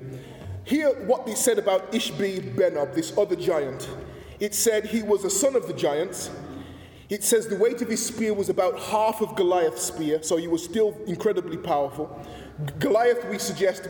Hear 0.63 0.89
what 1.05 1.25
they 1.25 1.35
said 1.35 1.57
about 1.57 1.91
Ishbi 1.91 2.55
Benob, 2.55 2.93
this 2.93 3.17
other 3.17 3.35
giant. 3.35 3.89
It 4.39 4.53
said 4.53 4.85
he 4.85 5.03
was 5.03 5.25
a 5.25 5.29
son 5.29 5.55
of 5.55 5.67
the 5.67 5.73
giants. 5.73 6.29
It 7.09 7.23
says 7.23 7.47
the 7.47 7.55
weight 7.55 7.81
of 7.81 7.89
his 7.89 8.05
spear 8.05 8.33
was 8.33 8.49
about 8.49 8.79
half 8.79 9.21
of 9.21 9.35
Goliath's 9.35 9.81
spear, 9.81 10.21
so 10.21 10.37
he 10.37 10.47
was 10.47 10.63
still 10.63 10.95
incredibly 11.07 11.57
powerful. 11.57 12.23
Goliath, 12.77 13.25
we 13.25 13.39
suggest, 13.39 13.87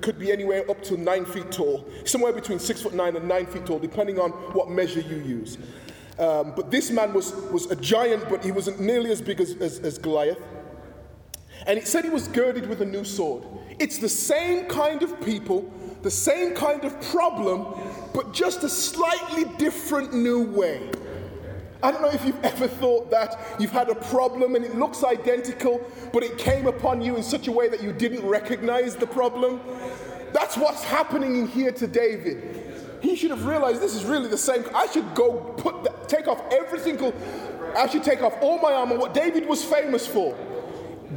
could 0.00 0.18
be 0.18 0.32
anywhere 0.32 0.68
up 0.70 0.82
to 0.84 0.96
nine 0.96 1.24
feet 1.24 1.52
tall, 1.52 1.86
somewhere 2.04 2.32
between 2.32 2.58
six 2.58 2.82
foot 2.82 2.94
nine 2.94 3.14
and 3.14 3.28
nine 3.28 3.46
feet 3.46 3.66
tall, 3.66 3.78
depending 3.78 4.18
on 4.18 4.30
what 4.52 4.68
measure 4.68 5.00
you 5.00 5.16
use. 5.16 5.58
Um, 6.18 6.54
but 6.56 6.70
this 6.70 6.90
man 6.90 7.12
was, 7.12 7.34
was 7.52 7.70
a 7.70 7.76
giant, 7.76 8.28
but 8.28 8.44
he 8.44 8.50
wasn't 8.50 8.80
nearly 8.80 9.12
as 9.12 9.20
big 9.20 9.40
as, 9.40 9.54
as, 9.56 9.78
as 9.80 9.98
Goliath. 9.98 10.40
And 11.66 11.78
it 11.78 11.86
said 11.86 12.04
he 12.04 12.10
was 12.10 12.26
girded 12.28 12.68
with 12.68 12.80
a 12.80 12.86
new 12.86 13.04
sword. 13.04 13.44
It's 13.78 13.98
the 13.98 14.08
same 14.08 14.66
kind 14.66 15.02
of 15.02 15.20
people, 15.20 15.70
the 16.06 16.10
same 16.12 16.54
kind 16.54 16.84
of 16.84 17.00
problem, 17.10 17.66
but 18.14 18.32
just 18.32 18.62
a 18.62 18.68
slightly 18.68 19.42
different 19.58 20.14
new 20.14 20.44
way. 20.44 20.88
I 21.82 21.90
don't 21.90 22.00
know 22.00 22.12
if 22.12 22.24
you've 22.24 22.44
ever 22.44 22.68
thought 22.68 23.10
that 23.10 23.36
you've 23.58 23.72
had 23.72 23.88
a 23.88 23.94
problem 23.96 24.54
and 24.54 24.64
it 24.64 24.76
looks 24.76 25.02
identical, 25.02 25.84
but 26.12 26.22
it 26.22 26.38
came 26.38 26.68
upon 26.68 27.02
you 27.02 27.16
in 27.16 27.24
such 27.24 27.48
a 27.48 27.52
way 27.52 27.68
that 27.68 27.82
you 27.82 27.92
didn't 27.92 28.24
recognize 28.24 28.94
the 28.94 29.06
problem. 29.08 29.60
That's 30.32 30.56
what's 30.56 30.84
happening 30.84 31.38
in 31.38 31.48
here 31.48 31.72
to 31.72 31.88
David. 31.88 33.00
He 33.02 33.16
should 33.16 33.30
have 33.30 33.44
realized 33.44 33.82
this 33.82 33.96
is 33.96 34.04
really 34.04 34.28
the 34.28 34.38
same. 34.38 34.64
I 34.76 34.86
should 34.86 35.12
go 35.16 35.32
put 35.56 35.82
that, 35.82 36.08
take 36.08 36.28
off 36.28 36.40
every 36.52 36.78
single, 36.78 37.12
I 37.76 37.88
should 37.88 38.04
take 38.04 38.22
off 38.22 38.34
all 38.40 38.60
my 38.60 38.72
armor. 38.72 38.96
What 38.96 39.12
David 39.12 39.48
was 39.48 39.64
famous 39.64 40.06
for 40.06 40.36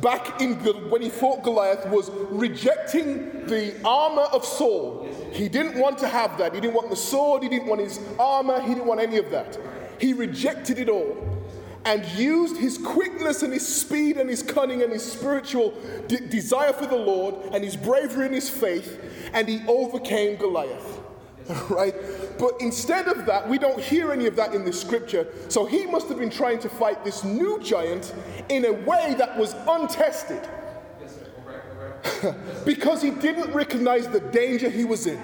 back 0.01 0.41
in 0.41 0.55
when 0.89 1.01
he 1.01 1.09
fought 1.09 1.43
Goliath 1.43 1.85
was 1.87 2.09
rejecting 2.29 3.45
the 3.47 3.75
armor 3.83 4.23
of 4.33 4.45
Saul. 4.45 5.07
He 5.31 5.49
didn't 5.49 5.79
want 5.79 5.97
to 5.99 6.07
have 6.07 6.37
that. 6.37 6.53
He 6.53 6.61
didn't 6.61 6.75
want 6.75 6.89
the 6.89 6.95
sword, 6.95 7.43
he 7.43 7.49
didn't 7.49 7.67
want 7.67 7.81
his 7.81 7.99
armor, 8.19 8.61
he 8.61 8.69
didn't 8.69 8.85
want 8.85 8.99
any 8.99 9.17
of 9.17 9.29
that. 9.31 9.57
He 9.99 10.13
rejected 10.13 10.79
it 10.79 10.89
all 10.89 11.17
and 11.85 12.05
used 12.17 12.57
his 12.57 12.77
quickness 12.77 13.41
and 13.41 13.53
his 13.53 13.67
speed 13.67 14.17
and 14.17 14.29
his 14.29 14.43
cunning 14.43 14.81
and 14.81 14.91
his 14.91 15.09
spiritual 15.09 15.73
de- 16.07 16.19
desire 16.27 16.73
for 16.73 16.85
the 16.85 16.95
Lord 16.95 17.35
and 17.53 17.63
his 17.63 17.75
bravery 17.75 18.25
and 18.25 18.35
his 18.35 18.49
faith, 18.49 19.01
and 19.33 19.47
he 19.47 19.61
overcame 19.67 20.37
Goliath. 20.37 20.98
Right? 21.69 21.95
But 22.37 22.53
instead 22.59 23.07
of 23.07 23.25
that, 23.25 23.47
we 23.49 23.57
don't 23.57 23.79
hear 23.79 24.11
any 24.11 24.27
of 24.27 24.35
that 24.35 24.53
in 24.53 24.63
the 24.63 24.71
scripture. 24.71 25.27
So 25.47 25.65
he 25.65 25.85
must 25.85 26.07
have 26.07 26.19
been 26.19 26.29
trying 26.29 26.59
to 26.59 26.69
fight 26.69 27.03
this 27.03 27.23
new 27.23 27.59
giant 27.59 28.13
in 28.49 28.65
a 28.65 28.71
way 28.71 29.15
that 29.17 29.37
was 29.37 29.55
untested. 29.67 30.47
because 32.65 33.01
he 33.01 33.09
didn't 33.09 33.51
recognize 33.53 34.07
the 34.07 34.19
danger 34.19 34.69
he 34.69 34.85
was 34.85 35.07
in. 35.07 35.21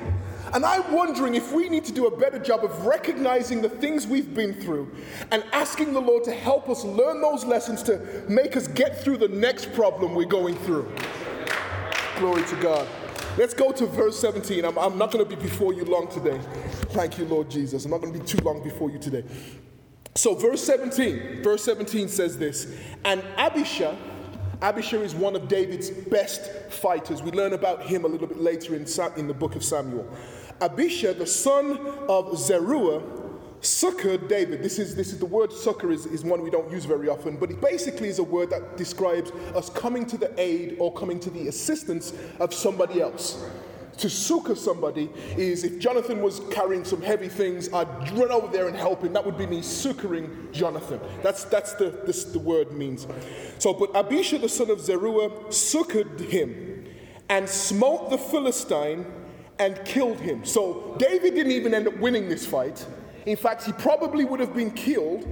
And 0.54 0.66
I'm 0.66 0.94
wondering 0.94 1.36
if 1.36 1.52
we 1.52 1.70
need 1.70 1.86
to 1.86 1.92
do 1.92 2.08
a 2.08 2.18
better 2.18 2.40
job 2.40 2.64
of 2.64 2.86
recognizing 2.86 3.62
the 3.62 3.70
things 3.70 4.08
we've 4.08 4.34
been 4.34 4.54
through 4.54 4.94
and 5.32 5.44
asking 5.52 5.94
the 5.94 6.02
Lord 6.02 6.24
to 6.26 6.32
help 6.32 6.70
us 6.70 6.84
learn 6.84 7.22
those 7.22 7.44
lessons 7.44 7.82
to 7.84 8.24
make 8.30 8.56
us 8.56 8.68
get 8.68 9.02
through 9.02 9.18
the 9.18 9.28
next 9.28 9.74
problem 9.74 10.16
we're 10.16 10.26
going 10.26 10.56
through. 10.56 10.92
Glory 12.18 12.44
to 12.44 12.56
God. 12.58 12.88
Let's 13.38 13.54
go 13.54 13.74
to 13.74 13.86
verse 13.86 14.18
17. 14.20 14.64
I'm, 14.64 14.78
I'm 14.78 14.98
not 14.98 15.12
going 15.12 15.28
to 15.28 15.36
be 15.36 15.42
before 15.42 15.74
you 15.74 15.84
long 15.84 16.08
today. 16.08 16.40
Thank 16.92 17.18
you, 17.18 17.26
Lord 17.26 17.50
Jesus. 17.50 17.84
I'm 17.84 17.92
not 17.92 18.00
going 18.00 18.14
to 18.14 18.20
be 18.20 18.26
too 18.26 18.38
long 18.38 18.64
before 18.64 18.90
you 18.90 18.98
today. 18.98 19.26
So, 20.16 20.36
verse 20.36 20.64
17, 20.64 21.44
verse 21.44 21.64
17 21.66 22.08
says 22.08 22.38
this 22.38 22.74
And 23.04 23.22
Abishai, 23.36 23.98
Abishai 24.62 25.00
is 25.00 25.14
one 25.14 25.36
of 25.36 25.50
David's 25.50 25.90
best 25.90 26.50
fighters. 26.72 27.22
We 27.22 27.32
learn 27.32 27.52
about 27.52 27.84
him 27.84 28.06
a 28.06 28.08
little 28.08 28.28
bit 28.28 28.40
later 28.40 28.74
in, 28.74 28.86
in 29.18 29.28
the 29.28 29.34
book 29.34 29.56
of 29.56 29.64
Samuel. 29.66 30.10
Abishai, 30.62 31.14
the 31.14 31.28
son 31.28 31.78
of 32.08 32.38
Zeruiah, 32.38 33.02
succored 33.62 34.28
David. 34.28 34.62
This 34.62 34.80
is, 34.80 34.96
this 34.96 35.12
is 35.12 35.20
the 35.20 35.26
word 35.26 35.52
succor 35.52 35.92
is, 35.92 36.06
is 36.06 36.24
one 36.24 36.42
we 36.42 36.50
don't 36.50 36.72
use 36.72 36.86
very 36.86 37.10
often, 37.10 37.38
but 37.38 37.52
it 37.52 37.62
basically 37.62 38.10
is 38.10 38.20
a 38.20 38.24
word 38.24 38.50
that 38.50 38.78
describes 38.78 39.32
us 39.56 39.70
coming 39.70 40.06
to 40.08 40.18
the 40.18 40.34
aid 40.40 40.78
or 40.80 40.94
coming 40.94 41.20
to 41.20 41.30
the 41.30 41.48
assistance 41.48 42.14
of 42.40 42.54
somebody 42.54 43.02
else. 43.02 43.44
To 43.98 44.10
succor 44.10 44.56
somebody 44.56 45.10
is 45.38 45.64
if 45.64 45.80
Jonathan 45.80 46.22
was 46.22 46.42
carrying 46.52 46.84
some 46.84 47.02
heavy 47.02 47.30
things, 47.30 47.72
I'd 47.72 47.88
run 48.12 48.30
over 48.30 48.48
there 48.48 48.68
and 48.68 48.76
help 48.76 49.02
him. 49.02 49.14
That 49.14 49.26
would 49.26 49.38
be 49.38 49.46
me 49.48 49.62
succoring 49.62 50.50
Jonathan. 50.52 51.00
That's, 51.24 51.46
that's 51.46 51.74
the, 51.74 52.02
this, 52.06 52.26
the 52.26 52.40
word 52.40 52.74
means. 52.74 53.08
So, 53.58 53.74
but 53.74 53.96
Abishai 53.96 54.40
the 54.40 54.50
son 54.50 54.70
of 54.70 54.82
Zeruiah 54.82 55.52
succored 55.52 56.20
him 56.20 56.86
and 57.30 57.48
smote 57.48 58.10
the 58.10 58.18
Philistine 58.18 59.06
and 59.60 59.80
killed 59.86 60.20
him. 60.20 60.44
So 60.44 60.96
David 61.00 61.36
didn't 61.36 61.54
even 61.54 61.74
end 61.74 61.88
up 61.88 61.98
winning 61.98 62.28
this 62.28 62.46
fight. 62.46 62.86
In 63.26 63.36
fact, 63.36 63.64
he 63.64 63.72
probably 63.72 64.24
would 64.24 64.40
have 64.40 64.54
been 64.54 64.72
killed, 64.72 65.28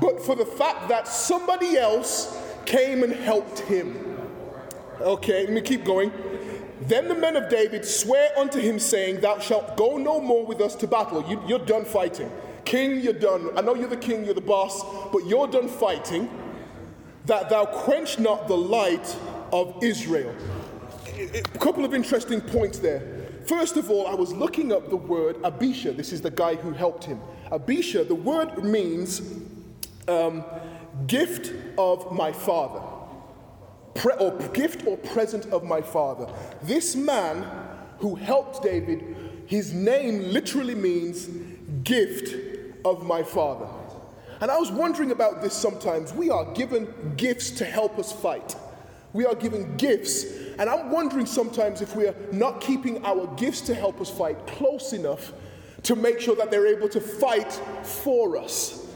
but 0.00 0.22
for 0.22 0.34
the 0.34 0.46
fact 0.46 0.88
that 0.88 1.06
somebody 1.06 1.76
else 1.76 2.42
came 2.64 3.02
and 3.02 3.12
helped 3.12 3.60
him. 3.60 4.18
Okay, 5.00 5.44
let 5.44 5.52
me 5.52 5.60
keep 5.60 5.84
going. 5.84 6.12
Then 6.82 7.08
the 7.08 7.14
men 7.14 7.36
of 7.36 7.48
David 7.48 7.84
swear 7.84 8.30
unto 8.38 8.60
him, 8.60 8.78
saying, 8.78 9.20
Thou 9.20 9.38
shalt 9.38 9.76
go 9.76 9.96
no 9.96 10.20
more 10.20 10.46
with 10.46 10.60
us 10.60 10.74
to 10.76 10.86
battle. 10.86 11.24
You, 11.28 11.42
you're 11.46 11.58
done 11.58 11.84
fighting. 11.84 12.30
King, 12.64 13.00
you're 13.00 13.12
done. 13.12 13.50
I 13.56 13.60
know 13.60 13.74
you're 13.74 13.88
the 13.88 13.96
king, 13.96 14.24
you're 14.24 14.34
the 14.34 14.40
boss, 14.40 14.82
but 15.12 15.26
you're 15.26 15.46
done 15.46 15.68
fighting. 15.68 16.28
That 17.26 17.50
thou 17.50 17.66
quench 17.66 18.18
not 18.18 18.48
the 18.48 18.56
light 18.56 19.16
of 19.52 19.82
Israel. 19.82 20.34
A 21.18 21.58
couple 21.58 21.84
of 21.84 21.94
interesting 21.94 22.40
points 22.40 22.78
there. 22.78 23.15
First 23.46 23.76
of 23.76 23.90
all, 23.90 24.08
I 24.08 24.14
was 24.14 24.32
looking 24.32 24.72
up 24.72 24.90
the 24.90 24.96
word 24.96 25.36
Abisha. 25.42 25.96
This 25.96 26.12
is 26.12 26.20
the 26.20 26.30
guy 26.30 26.56
who 26.56 26.72
helped 26.72 27.04
him. 27.04 27.20
Abisha, 27.52 28.06
the 28.06 28.14
word 28.14 28.64
means 28.64 29.22
um, 30.08 30.44
gift 31.06 31.52
of 31.78 32.10
my 32.12 32.32
father, 32.32 32.82
Pre- 33.94 34.14
or 34.14 34.36
gift 34.48 34.86
or 34.86 34.96
present 34.96 35.46
of 35.46 35.62
my 35.62 35.80
father. 35.80 36.26
This 36.62 36.96
man 36.96 37.46
who 37.98 38.16
helped 38.16 38.62
David, 38.62 39.16
his 39.46 39.72
name 39.72 40.32
literally 40.32 40.74
means 40.74 41.28
gift 41.84 42.34
of 42.84 43.06
my 43.06 43.22
father. 43.22 43.68
And 44.40 44.50
I 44.50 44.58
was 44.58 44.70
wondering 44.70 45.12
about 45.12 45.40
this 45.40 45.54
sometimes. 45.54 46.12
We 46.12 46.30
are 46.30 46.52
given 46.52 47.14
gifts 47.16 47.50
to 47.52 47.64
help 47.64 47.98
us 47.98 48.12
fight. 48.12 48.56
We 49.16 49.24
are 49.24 49.34
given 49.34 49.78
gifts 49.78 50.24
and 50.58 50.68
I'm 50.68 50.90
wondering 50.90 51.24
sometimes 51.24 51.80
if 51.80 51.96
we 51.96 52.06
are 52.06 52.14
not 52.32 52.60
keeping 52.60 53.02
our 53.02 53.26
gifts 53.36 53.62
to 53.62 53.74
help 53.74 53.98
us 53.98 54.10
fight 54.10 54.46
close 54.46 54.92
enough 54.92 55.32
to 55.84 55.96
make 55.96 56.20
sure 56.20 56.36
that 56.36 56.50
they're 56.50 56.66
able 56.66 56.90
to 56.90 57.00
fight 57.00 57.50
for 57.82 58.36
us. 58.36 58.86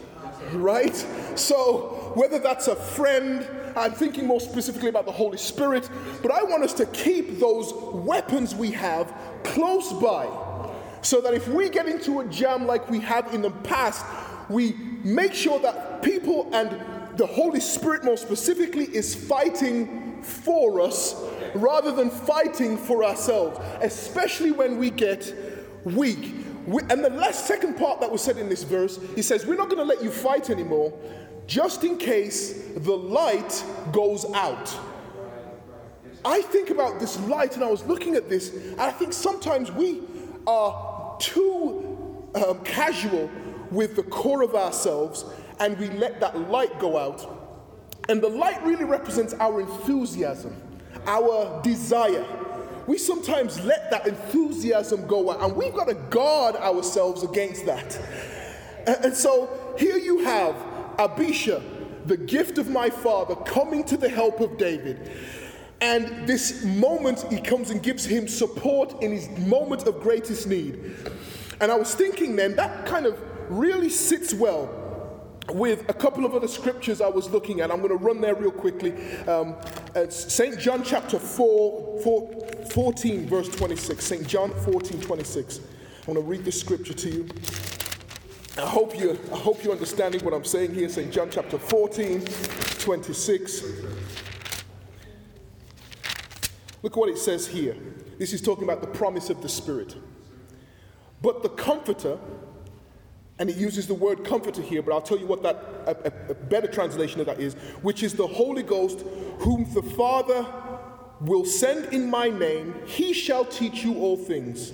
Right? 0.53 0.95
So, 1.33 2.11
whether 2.13 2.37
that's 2.37 2.67
a 2.67 2.75
friend, 2.75 3.47
I'm 3.75 3.93
thinking 3.93 4.27
more 4.27 4.39
specifically 4.39 4.89
about 4.89 5.07
the 5.07 5.11
Holy 5.11 5.39
Spirit, 5.39 5.89
but 6.21 6.31
I 6.31 6.43
want 6.43 6.63
us 6.63 6.73
to 6.73 6.85
keep 6.87 7.39
those 7.39 7.73
weapons 7.91 8.53
we 8.53 8.69
have 8.71 9.11
close 9.43 9.91
by 9.93 10.27
so 11.01 11.19
that 11.21 11.33
if 11.33 11.47
we 11.47 11.69
get 11.69 11.87
into 11.87 12.19
a 12.19 12.25
jam 12.25 12.67
like 12.67 12.91
we 12.91 12.99
have 12.99 13.33
in 13.33 13.41
the 13.41 13.49
past, 13.49 14.05
we 14.49 14.73
make 15.03 15.33
sure 15.33 15.59
that 15.61 16.03
people 16.03 16.47
and 16.53 16.69
the 17.17 17.25
Holy 17.25 17.59
Spirit, 17.59 18.03
more 18.03 18.17
specifically, 18.17 18.85
is 18.85 19.15
fighting 19.15 20.10
for 20.23 20.81
us 20.81 21.15
rather 21.55 21.91
than 21.91 22.09
fighting 22.09 22.77
for 22.77 23.03
ourselves, 23.03 23.59
especially 23.81 24.51
when 24.51 24.77
we 24.77 24.89
get 24.89 25.33
weak. 25.83 26.35
We, 26.65 26.83
and 26.89 27.03
the 27.03 27.09
last 27.09 27.47
second 27.47 27.77
part 27.77 28.01
that 28.01 28.11
was 28.11 28.21
said 28.21 28.37
in 28.37 28.47
this 28.47 28.63
verse, 28.63 28.99
he 29.15 29.21
says, 29.21 29.45
We're 29.45 29.55
not 29.55 29.69
going 29.69 29.79
to 29.79 29.83
let 29.83 30.03
you 30.03 30.11
fight 30.11 30.49
anymore, 30.49 30.93
just 31.47 31.83
in 31.83 31.97
case 31.97 32.67
the 32.75 32.95
light 32.95 33.63
goes 33.91 34.25
out. 34.33 34.77
I 36.23 36.41
think 36.43 36.69
about 36.69 36.99
this 36.99 37.19
light, 37.21 37.55
and 37.55 37.63
I 37.63 37.69
was 37.69 37.83
looking 37.85 38.15
at 38.15 38.29
this, 38.29 38.53
and 38.53 38.79
I 38.79 38.91
think 38.91 39.11
sometimes 39.11 39.71
we 39.71 40.01
are 40.45 41.17
too 41.19 42.29
um, 42.35 42.63
casual 42.63 43.29
with 43.71 43.95
the 43.95 44.03
core 44.03 44.43
of 44.43 44.53
ourselves, 44.53 45.25
and 45.59 45.77
we 45.79 45.89
let 45.89 46.19
that 46.19 46.49
light 46.49 46.79
go 46.79 46.97
out. 46.97 47.40
And 48.09 48.21
the 48.21 48.29
light 48.29 48.61
really 48.63 48.85
represents 48.85 49.33
our 49.35 49.61
enthusiasm 49.61 50.55
our 51.07 51.61
desire. 51.63 52.25
We 52.87 52.97
sometimes 52.97 53.59
let 53.63 53.91
that 53.91 54.07
enthusiasm 54.07 55.07
go 55.07 55.31
out, 55.31 55.41
and 55.41 55.55
we've 55.55 55.73
got 55.73 55.87
to 55.87 55.93
guard 55.93 56.55
ourselves 56.55 57.23
against 57.23 57.65
that. 57.65 57.99
And, 58.87 59.05
and 59.05 59.13
so 59.15 59.75
here 59.77 59.97
you 59.97 60.19
have 60.19 60.55
Abisha, 60.97 61.61
the 62.05 62.17
gift 62.17 62.57
of 62.57 62.69
my 62.69 62.89
father, 62.89 63.35
coming 63.35 63.83
to 63.85 63.97
the 63.97 64.09
help 64.09 64.39
of 64.39 64.57
David. 64.57 65.11
And 65.79 66.27
this 66.27 66.63
moment, 66.63 67.25
he 67.31 67.39
comes 67.39 67.71
and 67.71 67.81
gives 67.81 68.05
him 68.05 68.27
support 68.27 69.01
in 69.01 69.11
his 69.11 69.29
moment 69.47 69.87
of 69.87 70.01
greatest 70.01 70.47
need. 70.47 70.95
And 71.59 71.71
I 71.71 71.75
was 71.75 71.93
thinking 71.95 72.35
then, 72.35 72.55
that 72.55 72.85
kind 72.85 73.05
of 73.05 73.19
really 73.49 73.89
sits 73.89 74.33
well 74.33 74.69
with 75.49 75.89
a 75.89 75.93
couple 75.93 76.25
of 76.25 76.33
other 76.33 76.47
scriptures 76.47 77.01
I 77.01 77.07
was 77.07 77.29
looking 77.29 77.61
at. 77.61 77.71
I'm 77.71 77.77
going 77.77 77.97
to 77.97 78.03
run 78.03 78.21
there 78.21 78.35
real 78.35 78.51
quickly. 78.51 78.93
Um, 79.27 79.55
St. 80.09 80.59
John 80.59 80.83
chapter 80.83 81.19
4, 81.19 82.01
4, 82.01 82.65
14, 82.71 83.27
verse 83.27 83.49
26. 83.49 84.03
St. 84.03 84.27
John 84.27 84.51
14, 84.51 85.01
26. 85.01 85.59
I'm 85.59 86.13
going 86.13 86.15
to 86.15 86.23
read 86.23 86.45
this 86.45 86.59
scripture 86.59 86.93
to 86.93 87.09
you. 87.09 87.27
I 88.57 88.61
hope, 88.67 88.97
you, 88.99 89.17
I 89.31 89.37
hope 89.37 89.63
you're 89.63 89.73
understanding 89.73 90.23
what 90.23 90.33
I'm 90.33 90.43
saying 90.43 90.73
here. 90.73 90.89
St. 90.89 91.11
John 91.11 91.29
chapter 91.31 91.57
14, 91.57 92.25
26. 92.79 93.63
Look 96.83 96.93
at 96.93 96.97
what 96.97 97.09
it 97.09 97.17
says 97.17 97.47
here. 97.47 97.75
This 98.17 98.33
is 98.33 98.41
talking 98.41 98.63
about 98.63 98.81
the 98.81 98.87
promise 98.87 99.29
of 99.29 99.41
the 99.41 99.49
Spirit. 99.49 99.95
But 101.21 101.43
the 101.43 101.49
Comforter, 101.49 102.17
and 103.41 103.49
it 103.49 103.57
uses 103.57 103.87
the 103.87 103.93
word 103.95 104.23
comforter 104.23 104.61
here, 104.61 104.83
but 104.83 104.93
I'll 104.93 105.01
tell 105.01 105.17
you 105.17 105.25
what 105.25 105.41
that, 105.41 105.55
a, 105.87 106.29
a, 106.29 106.35
better 106.35 106.67
translation 106.67 107.19
of 107.21 107.25
that 107.25 107.39
is, 107.39 107.55
which 107.81 108.03
is 108.03 108.13
the 108.13 108.27
Holy 108.27 108.61
Ghost, 108.61 108.99
whom 109.39 109.65
the 109.73 109.81
Father 109.81 110.45
will 111.21 111.43
send 111.43 111.91
in 111.91 112.07
my 112.07 112.29
name, 112.29 112.75
he 112.85 113.13
shall 113.13 113.43
teach 113.43 113.83
you 113.83 113.97
all 113.97 114.15
things, 114.15 114.73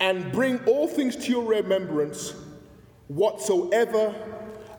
and 0.00 0.32
bring 0.32 0.58
all 0.64 0.88
things 0.88 1.14
to 1.16 1.30
your 1.30 1.44
remembrance, 1.44 2.32
whatsoever 3.08 4.14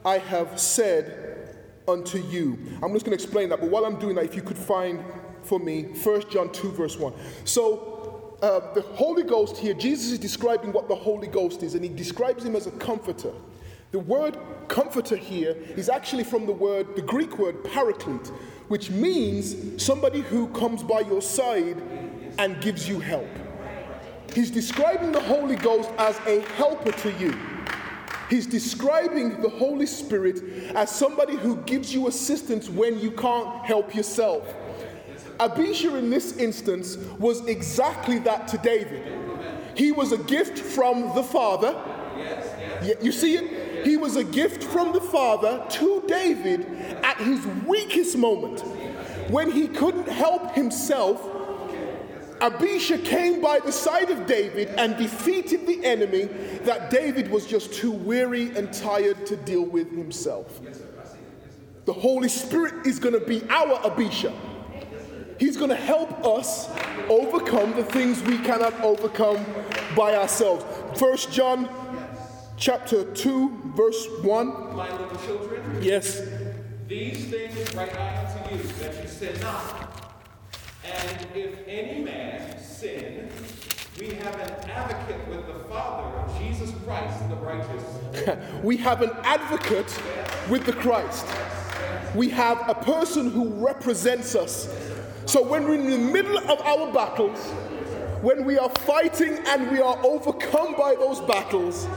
I 0.04 0.18
have 0.18 0.60
said 0.60 1.56
unto 1.88 2.18
you. 2.18 2.58
I'm 2.82 2.94
just 2.94 3.06
going 3.06 3.16
to 3.16 3.24
explain 3.24 3.50
that, 3.50 3.62
but 3.62 3.70
while 3.70 3.86
I'm 3.86 4.00
doing 4.00 4.16
that, 4.16 4.26
if 4.26 4.36
you 4.36 4.42
could 4.42 4.58
find 4.58 5.06
for 5.44 5.60
me 5.60 5.84
1 5.84 6.30
John 6.32 6.52
2, 6.52 6.72
verse 6.72 6.98
1. 6.98 7.14
So, 7.46 8.01
uh, 8.42 8.74
the 8.74 8.82
Holy 8.82 9.24
Ghost 9.24 9.58
here, 9.58 9.74
Jesus 9.74 10.12
is 10.12 10.20
describing 10.20 10.72
what 10.72 10.88
the 10.88 10.96
Holy 10.96 11.28
Ghost 11.28 11.64
is, 11.64 11.76
and 11.76 11.84
he 11.84 11.90
describes 11.90 12.44
him 12.44 12.56
as 12.56 12.68
a 12.68 12.72
comforter. 12.72 13.32
The 13.92 14.00
word 14.00 14.38
comforter 14.68 15.18
here 15.18 15.56
is 15.76 15.90
actually 15.90 16.24
from 16.24 16.46
the 16.46 16.54
word, 16.54 16.96
the 16.96 17.02
Greek 17.02 17.38
word 17.38 17.64
paraclete, 17.64 18.32
which 18.68 18.90
means 18.90 19.84
somebody 19.84 20.22
who 20.22 20.48
comes 20.50 20.82
by 20.82 21.02
your 21.02 21.22
side 21.22 21.82
and 22.40 22.60
gives 22.62 22.88
you 22.88 23.00
help. 23.00 23.28
He's 24.34 24.50
describing 24.50 25.12
the 25.12 25.20
Holy 25.20 25.58
Ghost 25.58 25.90
as 25.98 26.18
a 26.26 26.40
helper 26.56 26.94
to 26.94 27.12
you. 27.14 27.38
He's 28.30 28.48
describing 28.48 29.42
the 29.42 29.50
Holy 29.50 29.86
Spirit 29.86 30.42
as 30.74 30.90
somebody 30.90 31.36
who 31.36 31.58
gives 31.64 31.94
you 31.94 32.08
assistance 32.08 32.70
when 32.70 32.98
you 32.98 33.12
can't 33.12 33.66
help 33.66 33.94
yourself. 33.94 34.48
Abisha 35.40 35.98
in 35.98 36.10
this 36.10 36.38
instance 36.38 36.98
was 37.20 37.46
exactly 37.48 38.20
that 38.20 38.48
to 38.50 38.58
David. 38.58 39.04
He 39.76 39.92
was 39.92 40.12
a 40.12 40.18
gift 40.18 40.60
from 40.60 41.16
the 41.16 41.24
Father. 41.24 41.76
You 43.02 43.12
see 43.12 43.36
it? 43.36 43.86
He 43.86 43.98
was 43.98 44.16
a 44.16 44.24
gift 44.24 44.64
from 44.64 44.94
the 44.94 45.02
Father 45.02 45.66
to 45.70 46.04
David 46.08 46.66
at 47.04 47.18
his 47.18 47.46
weakest 47.66 48.18
moment. 48.18 48.60
When 49.30 49.52
he 49.52 49.68
couldn't 49.68 50.08
help 50.08 50.52
himself, 50.52 51.22
Abisha 52.40 53.04
came 53.06 53.40
by 53.40 53.60
the 53.60 53.72
side 53.72 54.10
of 54.10 54.26
David 54.26 54.70
and 54.70 54.98
defeated 54.98 55.68
the 55.68 55.86
enemy 55.86 56.24
that 56.64 56.90
David 56.90 57.30
was 57.30 57.46
just 57.46 57.72
too 57.74 57.92
weary 57.92 58.56
and 58.58 58.74
tired 58.74 59.28
to 59.28 59.36
deal 59.36 59.64
with 59.64 59.92
himself. 59.92 60.60
The 61.86 61.94
Holy 61.94 62.30
Spirit 62.30 62.88
is 62.88 62.98
going 63.00 63.20
to 63.20 63.26
be 63.26 63.44
our 63.50 63.78
Abisha. 63.82 64.34
He's 65.42 65.58
going 65.58 65.72
to 65.72 65.76
help 65.76 66.24
us 66.24 66.70
overcome 67.10 67.72
the 67.72 67.84
things 67.84 68.22
we 68.22 68.38
cannot 68.38 68.80
overcome 68.82 69.44
by 69.96 70.16
ourselves. 70.16 70.64
First 71.00 71.32
John 71.34 71.68
chapter 72.58 73.12
2 73.12 73.74
verse 73.76 74.06
1. 74.22 74.76
My 74.76 74.96
little 74.96 75.18
children. 75.26 75.80
Yes. 75.82 76.22
These 76.88 77.26
things 77.32 77.74
write 77.74 77.98
I 77.98 78.24
unto 78.24 78.56
you 78.56 78.62
that 78.62 79.02
you 79.02 79.10
sin 79.10 79.42
not. 79.42 80.14
And 80.86 81.28
if 81.36 81.68
any 81.68 82.04
man 82.04 82.62
sin, 82.62 83.32
we 84.00 84.10
have 84.14 84.36
an 84.36 84.70
advocate 84.70 85.28
with 85.28 85.48
the 85.48 85.64
Father, 85.68 86.40
Jesus 86.40 86.72
Christ 86.86 87.30
the 87.30 87.36
righteous. 87.38 88.38
we 88.64 88.78
have 88.78 89.02
an 89.02 89.10
advocate 89.24 90.00
with 90.52 90.68
the 90.68 90.74
Christ. 90.74 91.26
We 92.14 92.30
have 92.30 92.70
a 92.70 92.76
person 92.76 93.32
who 93.32 93.50
represents 93.66 94.36
us 94.36 94.91
so 95.32 95.42
when 95.42 95.64
we're 95.64 95.76
in 95.76 95.90
the 95.90 95.98
middle 95.98 96.38
of 96.38 96.60
our 96.60 96.92
battles, 96.92 97.40
when 98.22 98.44
we 98.44 98.58
are 98.58 98.68
fighting 98.80 99.40
and 99.48 99.72
we 99.72 99.80
are 99.80 99.98
overcome 100.04 100.76
by 100.78 100.94
those 100.96 101.22
battles, 101.22 101.88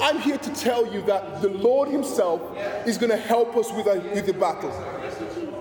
I'm 0.00 0.20
here 0.20 0.38
to 0.38 0.54
tell 0.54 0.86
you 0.94 1.02
that 1.02 1.42
the 1.42 1.48
Lord 1.48 1.88
Himself 1.88 2.40
is 2.86 2.96
going 2.96 3.10
to 3.10 3.16
help 3.16 3.56
us 3.56 3.72
with, 3.72 3.88
a, 3.88 3.98
with 4.14 4.26
the 4.26 4.34
battle. 4.34 4.70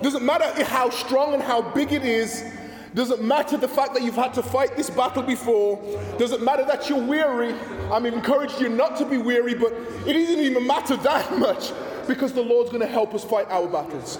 Doesn't 0.03 0.23
matter 0.23 0.63
how 0.65 0.91
strong 0.91 1.33
and 1.33 1.41
how 1.41 1.63
big 1.63 1.93
it 1.93 2.05
is. 2.05 2.45
Doesn't 2.93 3.23
matter 3.23 3.57
the 3.57 3.67
fact 3.67 3.95
that 3.95 4.03
you've 4.03 4.13
had 4.13 4.35
to 4.35 4.43
fight 4.43 4.77
this 4.77 4.91
battle 4.91 5.23
before. 5.23 5.81
Doesn't 6.19 6.43
matter 6.43 6.63
that 6.65 6.89
you're 6.89 7.03
weary. 7.03 7.55
I'm 7.91 8.05
encouraging 8.05 8.59
you 8.59 8.69
not 8.69 8.97
to 8.97 9.05
be 9.05 9.17
weary, 9.17 9.55
but 9.55 9.73
it 10.05 10.13
doesn't 10.13 10.41
even 10.41 10.67
matter 10.67 10.95
that 10.97 11.39
much 11.39 11.73
because 12.07 12.33
the 12.33 12.43
Lord's 12.43 12.69
going 12.69 12.81
to 12.81 12.87
help 12.87 13.15
us 13.15 13.23
fight 13.23 13.47
our 13.49 13.67
battles. 13.67 14.19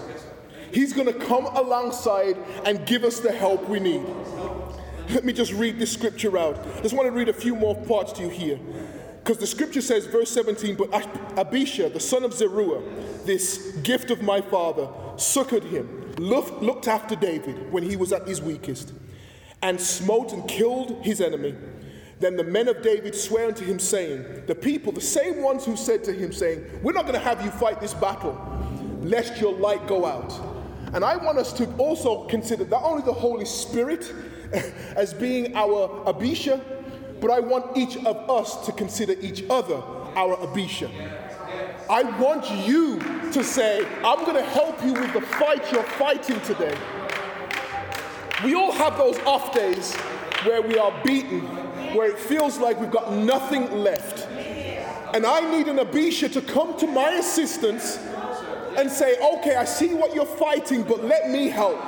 He's 0.71 0.93
going 0.93 1.08
to 1.08 1.13
come 1.13 1.45
alongside 1.45 2.38
and 2.65 2.86
give 2.86 3.04
us 3.04 3.19
the 3.19 3.32
help 3.32 3.67
we 3.69 3.80
need. 3.80 4.06
Let 5.10 5.23
me 5.23 5.34
just 5.34 5.54
read 5.54 5.78
this 5.78 5.91
scripture 5.91 6.38
out. 6.38 6.58
I 6.78 6.82
just 6.82 6.95
want 6.95 7.08
to 7.08 7.12
read 7.12 7.30
a 7.30 7.34
few 7.34 7.56
more 7.56 7.75
parts 7.75 8.12
to 8.13 8.23
you 8.23 8.30
here. 8.30 8.60
Because 9.23 9.39
the 9.39 9.47
scripture 9.47 9.82
says, 9.82 10.06
verse 10.06 10.30
17, 10.32 10.75
but 10.75 10.93
Abishai, 11.38 11.89
the 11.89 11.99
son 11.99 12.23
of 12.23 12.34
Zeruiah, 12.34 12.84
this 13.25 13.71
gift 13.78 14.12
of 14.12 14.21
my 14.21 14.39
father, 14.39 14.88
succored 15.17 15.63
him, 15.63 16.13
looked 16.17 16.88
after 16.88 17.15
David 17.15 17.71
when 17.71 17.82
he 17.82 17.95
was 17.95 18.13
at 18.13 18.28
his 18.28 18.41
weakest, 18.41 18.93
and 19.63 19.82
smote 19.82 20.32
and 20.32 20.47
killed 20.47 21.04
his 21.04 21.21
enemy. 21.21 21.56
Then 22.19 22.38
the 22.38 22.43
men 22.43 22.67
of 22.67 22.82
David 22.82 23.15
swear 23.15 23.47
unto 23.47 23.65
him, 23.65 23.80
saying, 23.80 24.43
The 24.45 24.56
people, 24.56 24.91
the 24.91 25.01
same 25.01 25.41
ones 25.41 25.65
who 25.65 25.75
said 25.75 26.04
to 26.04 26.13
him, 26.13 26.32
saying, 26.32 26.63
We're 26.84 26.93
not 26.93 27.04
going 27.04 27.19
to 27.19 27.19
have 27.19 27.43
you 27.43 27.49
fight 27.51 27.82
this 27.82 27.95
battle, 27.95 28.34
lest 29.01 29.41
your 29.41 29.54
light 29.54 29.88
go 29.88 30.06
out. 30.06 30.54
And 30.95 31.03
I 31.03 31.17
want 31.17 31.38
us 31.38 31.51
to 31.53 31.69
also 31.75 32.23
consider 32.23 32.65
not 32.65 32.81
only 32.84 33.03
the 33.03 33.12
Holy 33.12 33.43
Spirit 33.43 34.13
as 34.95 35.13
being 35.13 35.53
our 35.53 35.89
Abisha, 36.05 36.62
but 37.19 37.31
I 37.31 37.41
want 37.41 37.75
each 37.77 37.97
of 37.97 38.29
us 38.29 38.65
to 38.65 38.71
consider 38.71 39.13
each 39.19 39.43
other 39.49 39.75
our 40.15 40.38
Abisha. 40.38 40.89
I 41.89 42.03
want 42.17 42.49
you 42.65 42.99
to 43.34 43.43
say, 43.43 43.86
I'm 44.05 44.23
going 44.23 44.38
to 44.38 44.49
help 44.49 44.81
you 44.86 44.93
with 44.93 45.12
the 45.12 45.19
fight 45.19 45.69
you're 45.69 45.84
fighting 45.84 46.39
today. 46.41 46.77
We 48.45 48.55
all 48.55 48.71
have 48.71 48.97
those 48.97 49.19
off 49.19 49.53
days 49.53 49.93
where 50.45 50.62
we 50.62 50.77
are 50.77 50.93
beaten, 51.03 51.41
where 51.93 52.10
it 52.10 52.17
feels 52.17 52.58
like 52.58 52.79
we've 52.79 52.89
got 52.89 53.12
nothing 53.12 53.69
left. 53.84 54.29
And 55.13 55.25
I 55.25 55.41
need 55.51 55.67
an 55.67 55.77
Abisha 55.77 56.31
to 56.31 56.41
come 56.41 56.77
to 56.77 56.88
my 56.88 57.12
assistance 57.12 57.99
and 58.77 58.91
say, 58.91 59.17
okay, 59.38 59.55
I 59.55 59.65
see 59.65 59.93
what 59.93 60.13
you're 60.13 60.25
fighting, 60.25 60.83
but 60.83 61.03
let 61.03 61.29
me 61.29 61.47
help. 61.47 61.79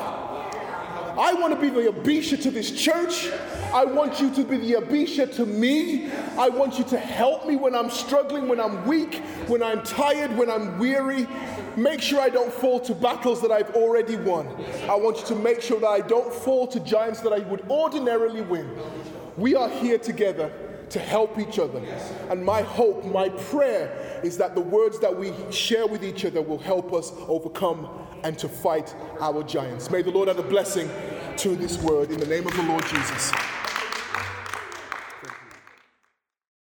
I 1.17 1.33
want 1.33 1.51
to 1.51 1.59
be 1.59 1.69
the 1.69 1.91
Abisha 1.91 2.39
to 2.43 2.51
this 2.51 2.69
church. 2.69 3.31
I 3.73 3.83
want 3.85 4.19
you 4.19 4.29
to 4.35 4.43
be 4.43 4.57
the 4.57 4.73
Abisha 4.73 5.33
to 5.37 5.47
me. 5.47 6.11
I 6.37 6.47
want 6.49 6.77
you 6.77 6.83
to 6.85 6.97
help 6.99 7.47
me 7.47 7.55
when 7.55 7.73
I'm 7.73 7.89
struggling, 7.89 8.47
when 8.47 8.59
I'm 8.59 8.85
weak, 8.85 9.15
when 9.47 9.63
I'm 9.63 9.81
tired, 9.81 10.37
when 10.37 10.51
I'm 10.51 10.77
weary. 10.77 11.27
Make 11.75 12.01
sure 12.01 12.19
I 12.19 12.29
don't 12.29 12.53
fall 12.53 12.79
to 12.81 12.93
battles 12.93 13.41
that 13.41 13.51
I've 13.51 13.71
already 13.75 14.15
won. 14.15 14.47
I 14.87 14.95
want 14.95 15.17
you 15.17 15.25
to 15.27 15.35
make 15.35 15.61
sure 15.61 15.79
that 15.79 15.87
I 15.87 16.01
don't 16.01 16.31
fall 16.31 16.67
to 16.67 16.79
giants 16.81 17.21
that 17.21 17.33
I 17.33 17.39
would 17.39 17.65
ordinarily 17.67 18.41
win. 18.41 18.69
We 19.37 19.55
are 19.55 19.69
here 19.69 19.97
together 19.97 20.51
to 20.89 20.99
help 20.99 21.37
each 21.37 21.59
other. 21.59 21.79
And 22.29 22.43
my 22.43 22.61
hope, 22.61 23.05
my 23.05 23.29
prayer 23.29 24.21
is 24.23 24.37
that 24.37 24.55
the 24.55 24.61
words 24.61 24.99
that 24.99 25.15
we 25.15 25.33
share 25.51 25.87
with 25.87 26.03
each 26.03 26.25
other 26.25 26.41
will 26.41 26.57
help 26.57 26.93
us 26.93 27.11
overcome 27.27 27.89
and 28.23 28.37
to 28.39 28.49
fight 28.49 28.95
our 29.19 29.43
giants. 29.43 29.89
May 29.91 30.01
the 30.01 30.11
Lord 30.11 30.29
add 30.29 30.39
a 30.39 30.43
blessing 30.43 30.89
to 31.37 31.55
this 31.55 31.77
word 31.81 32.11
in 32.11 32.19
the 32.19 32.25
name 32.25 32.47
of 32.47 32.55
the 32.55 32.63
Lord 32.63 32.85
Jesus. 32.85 33.31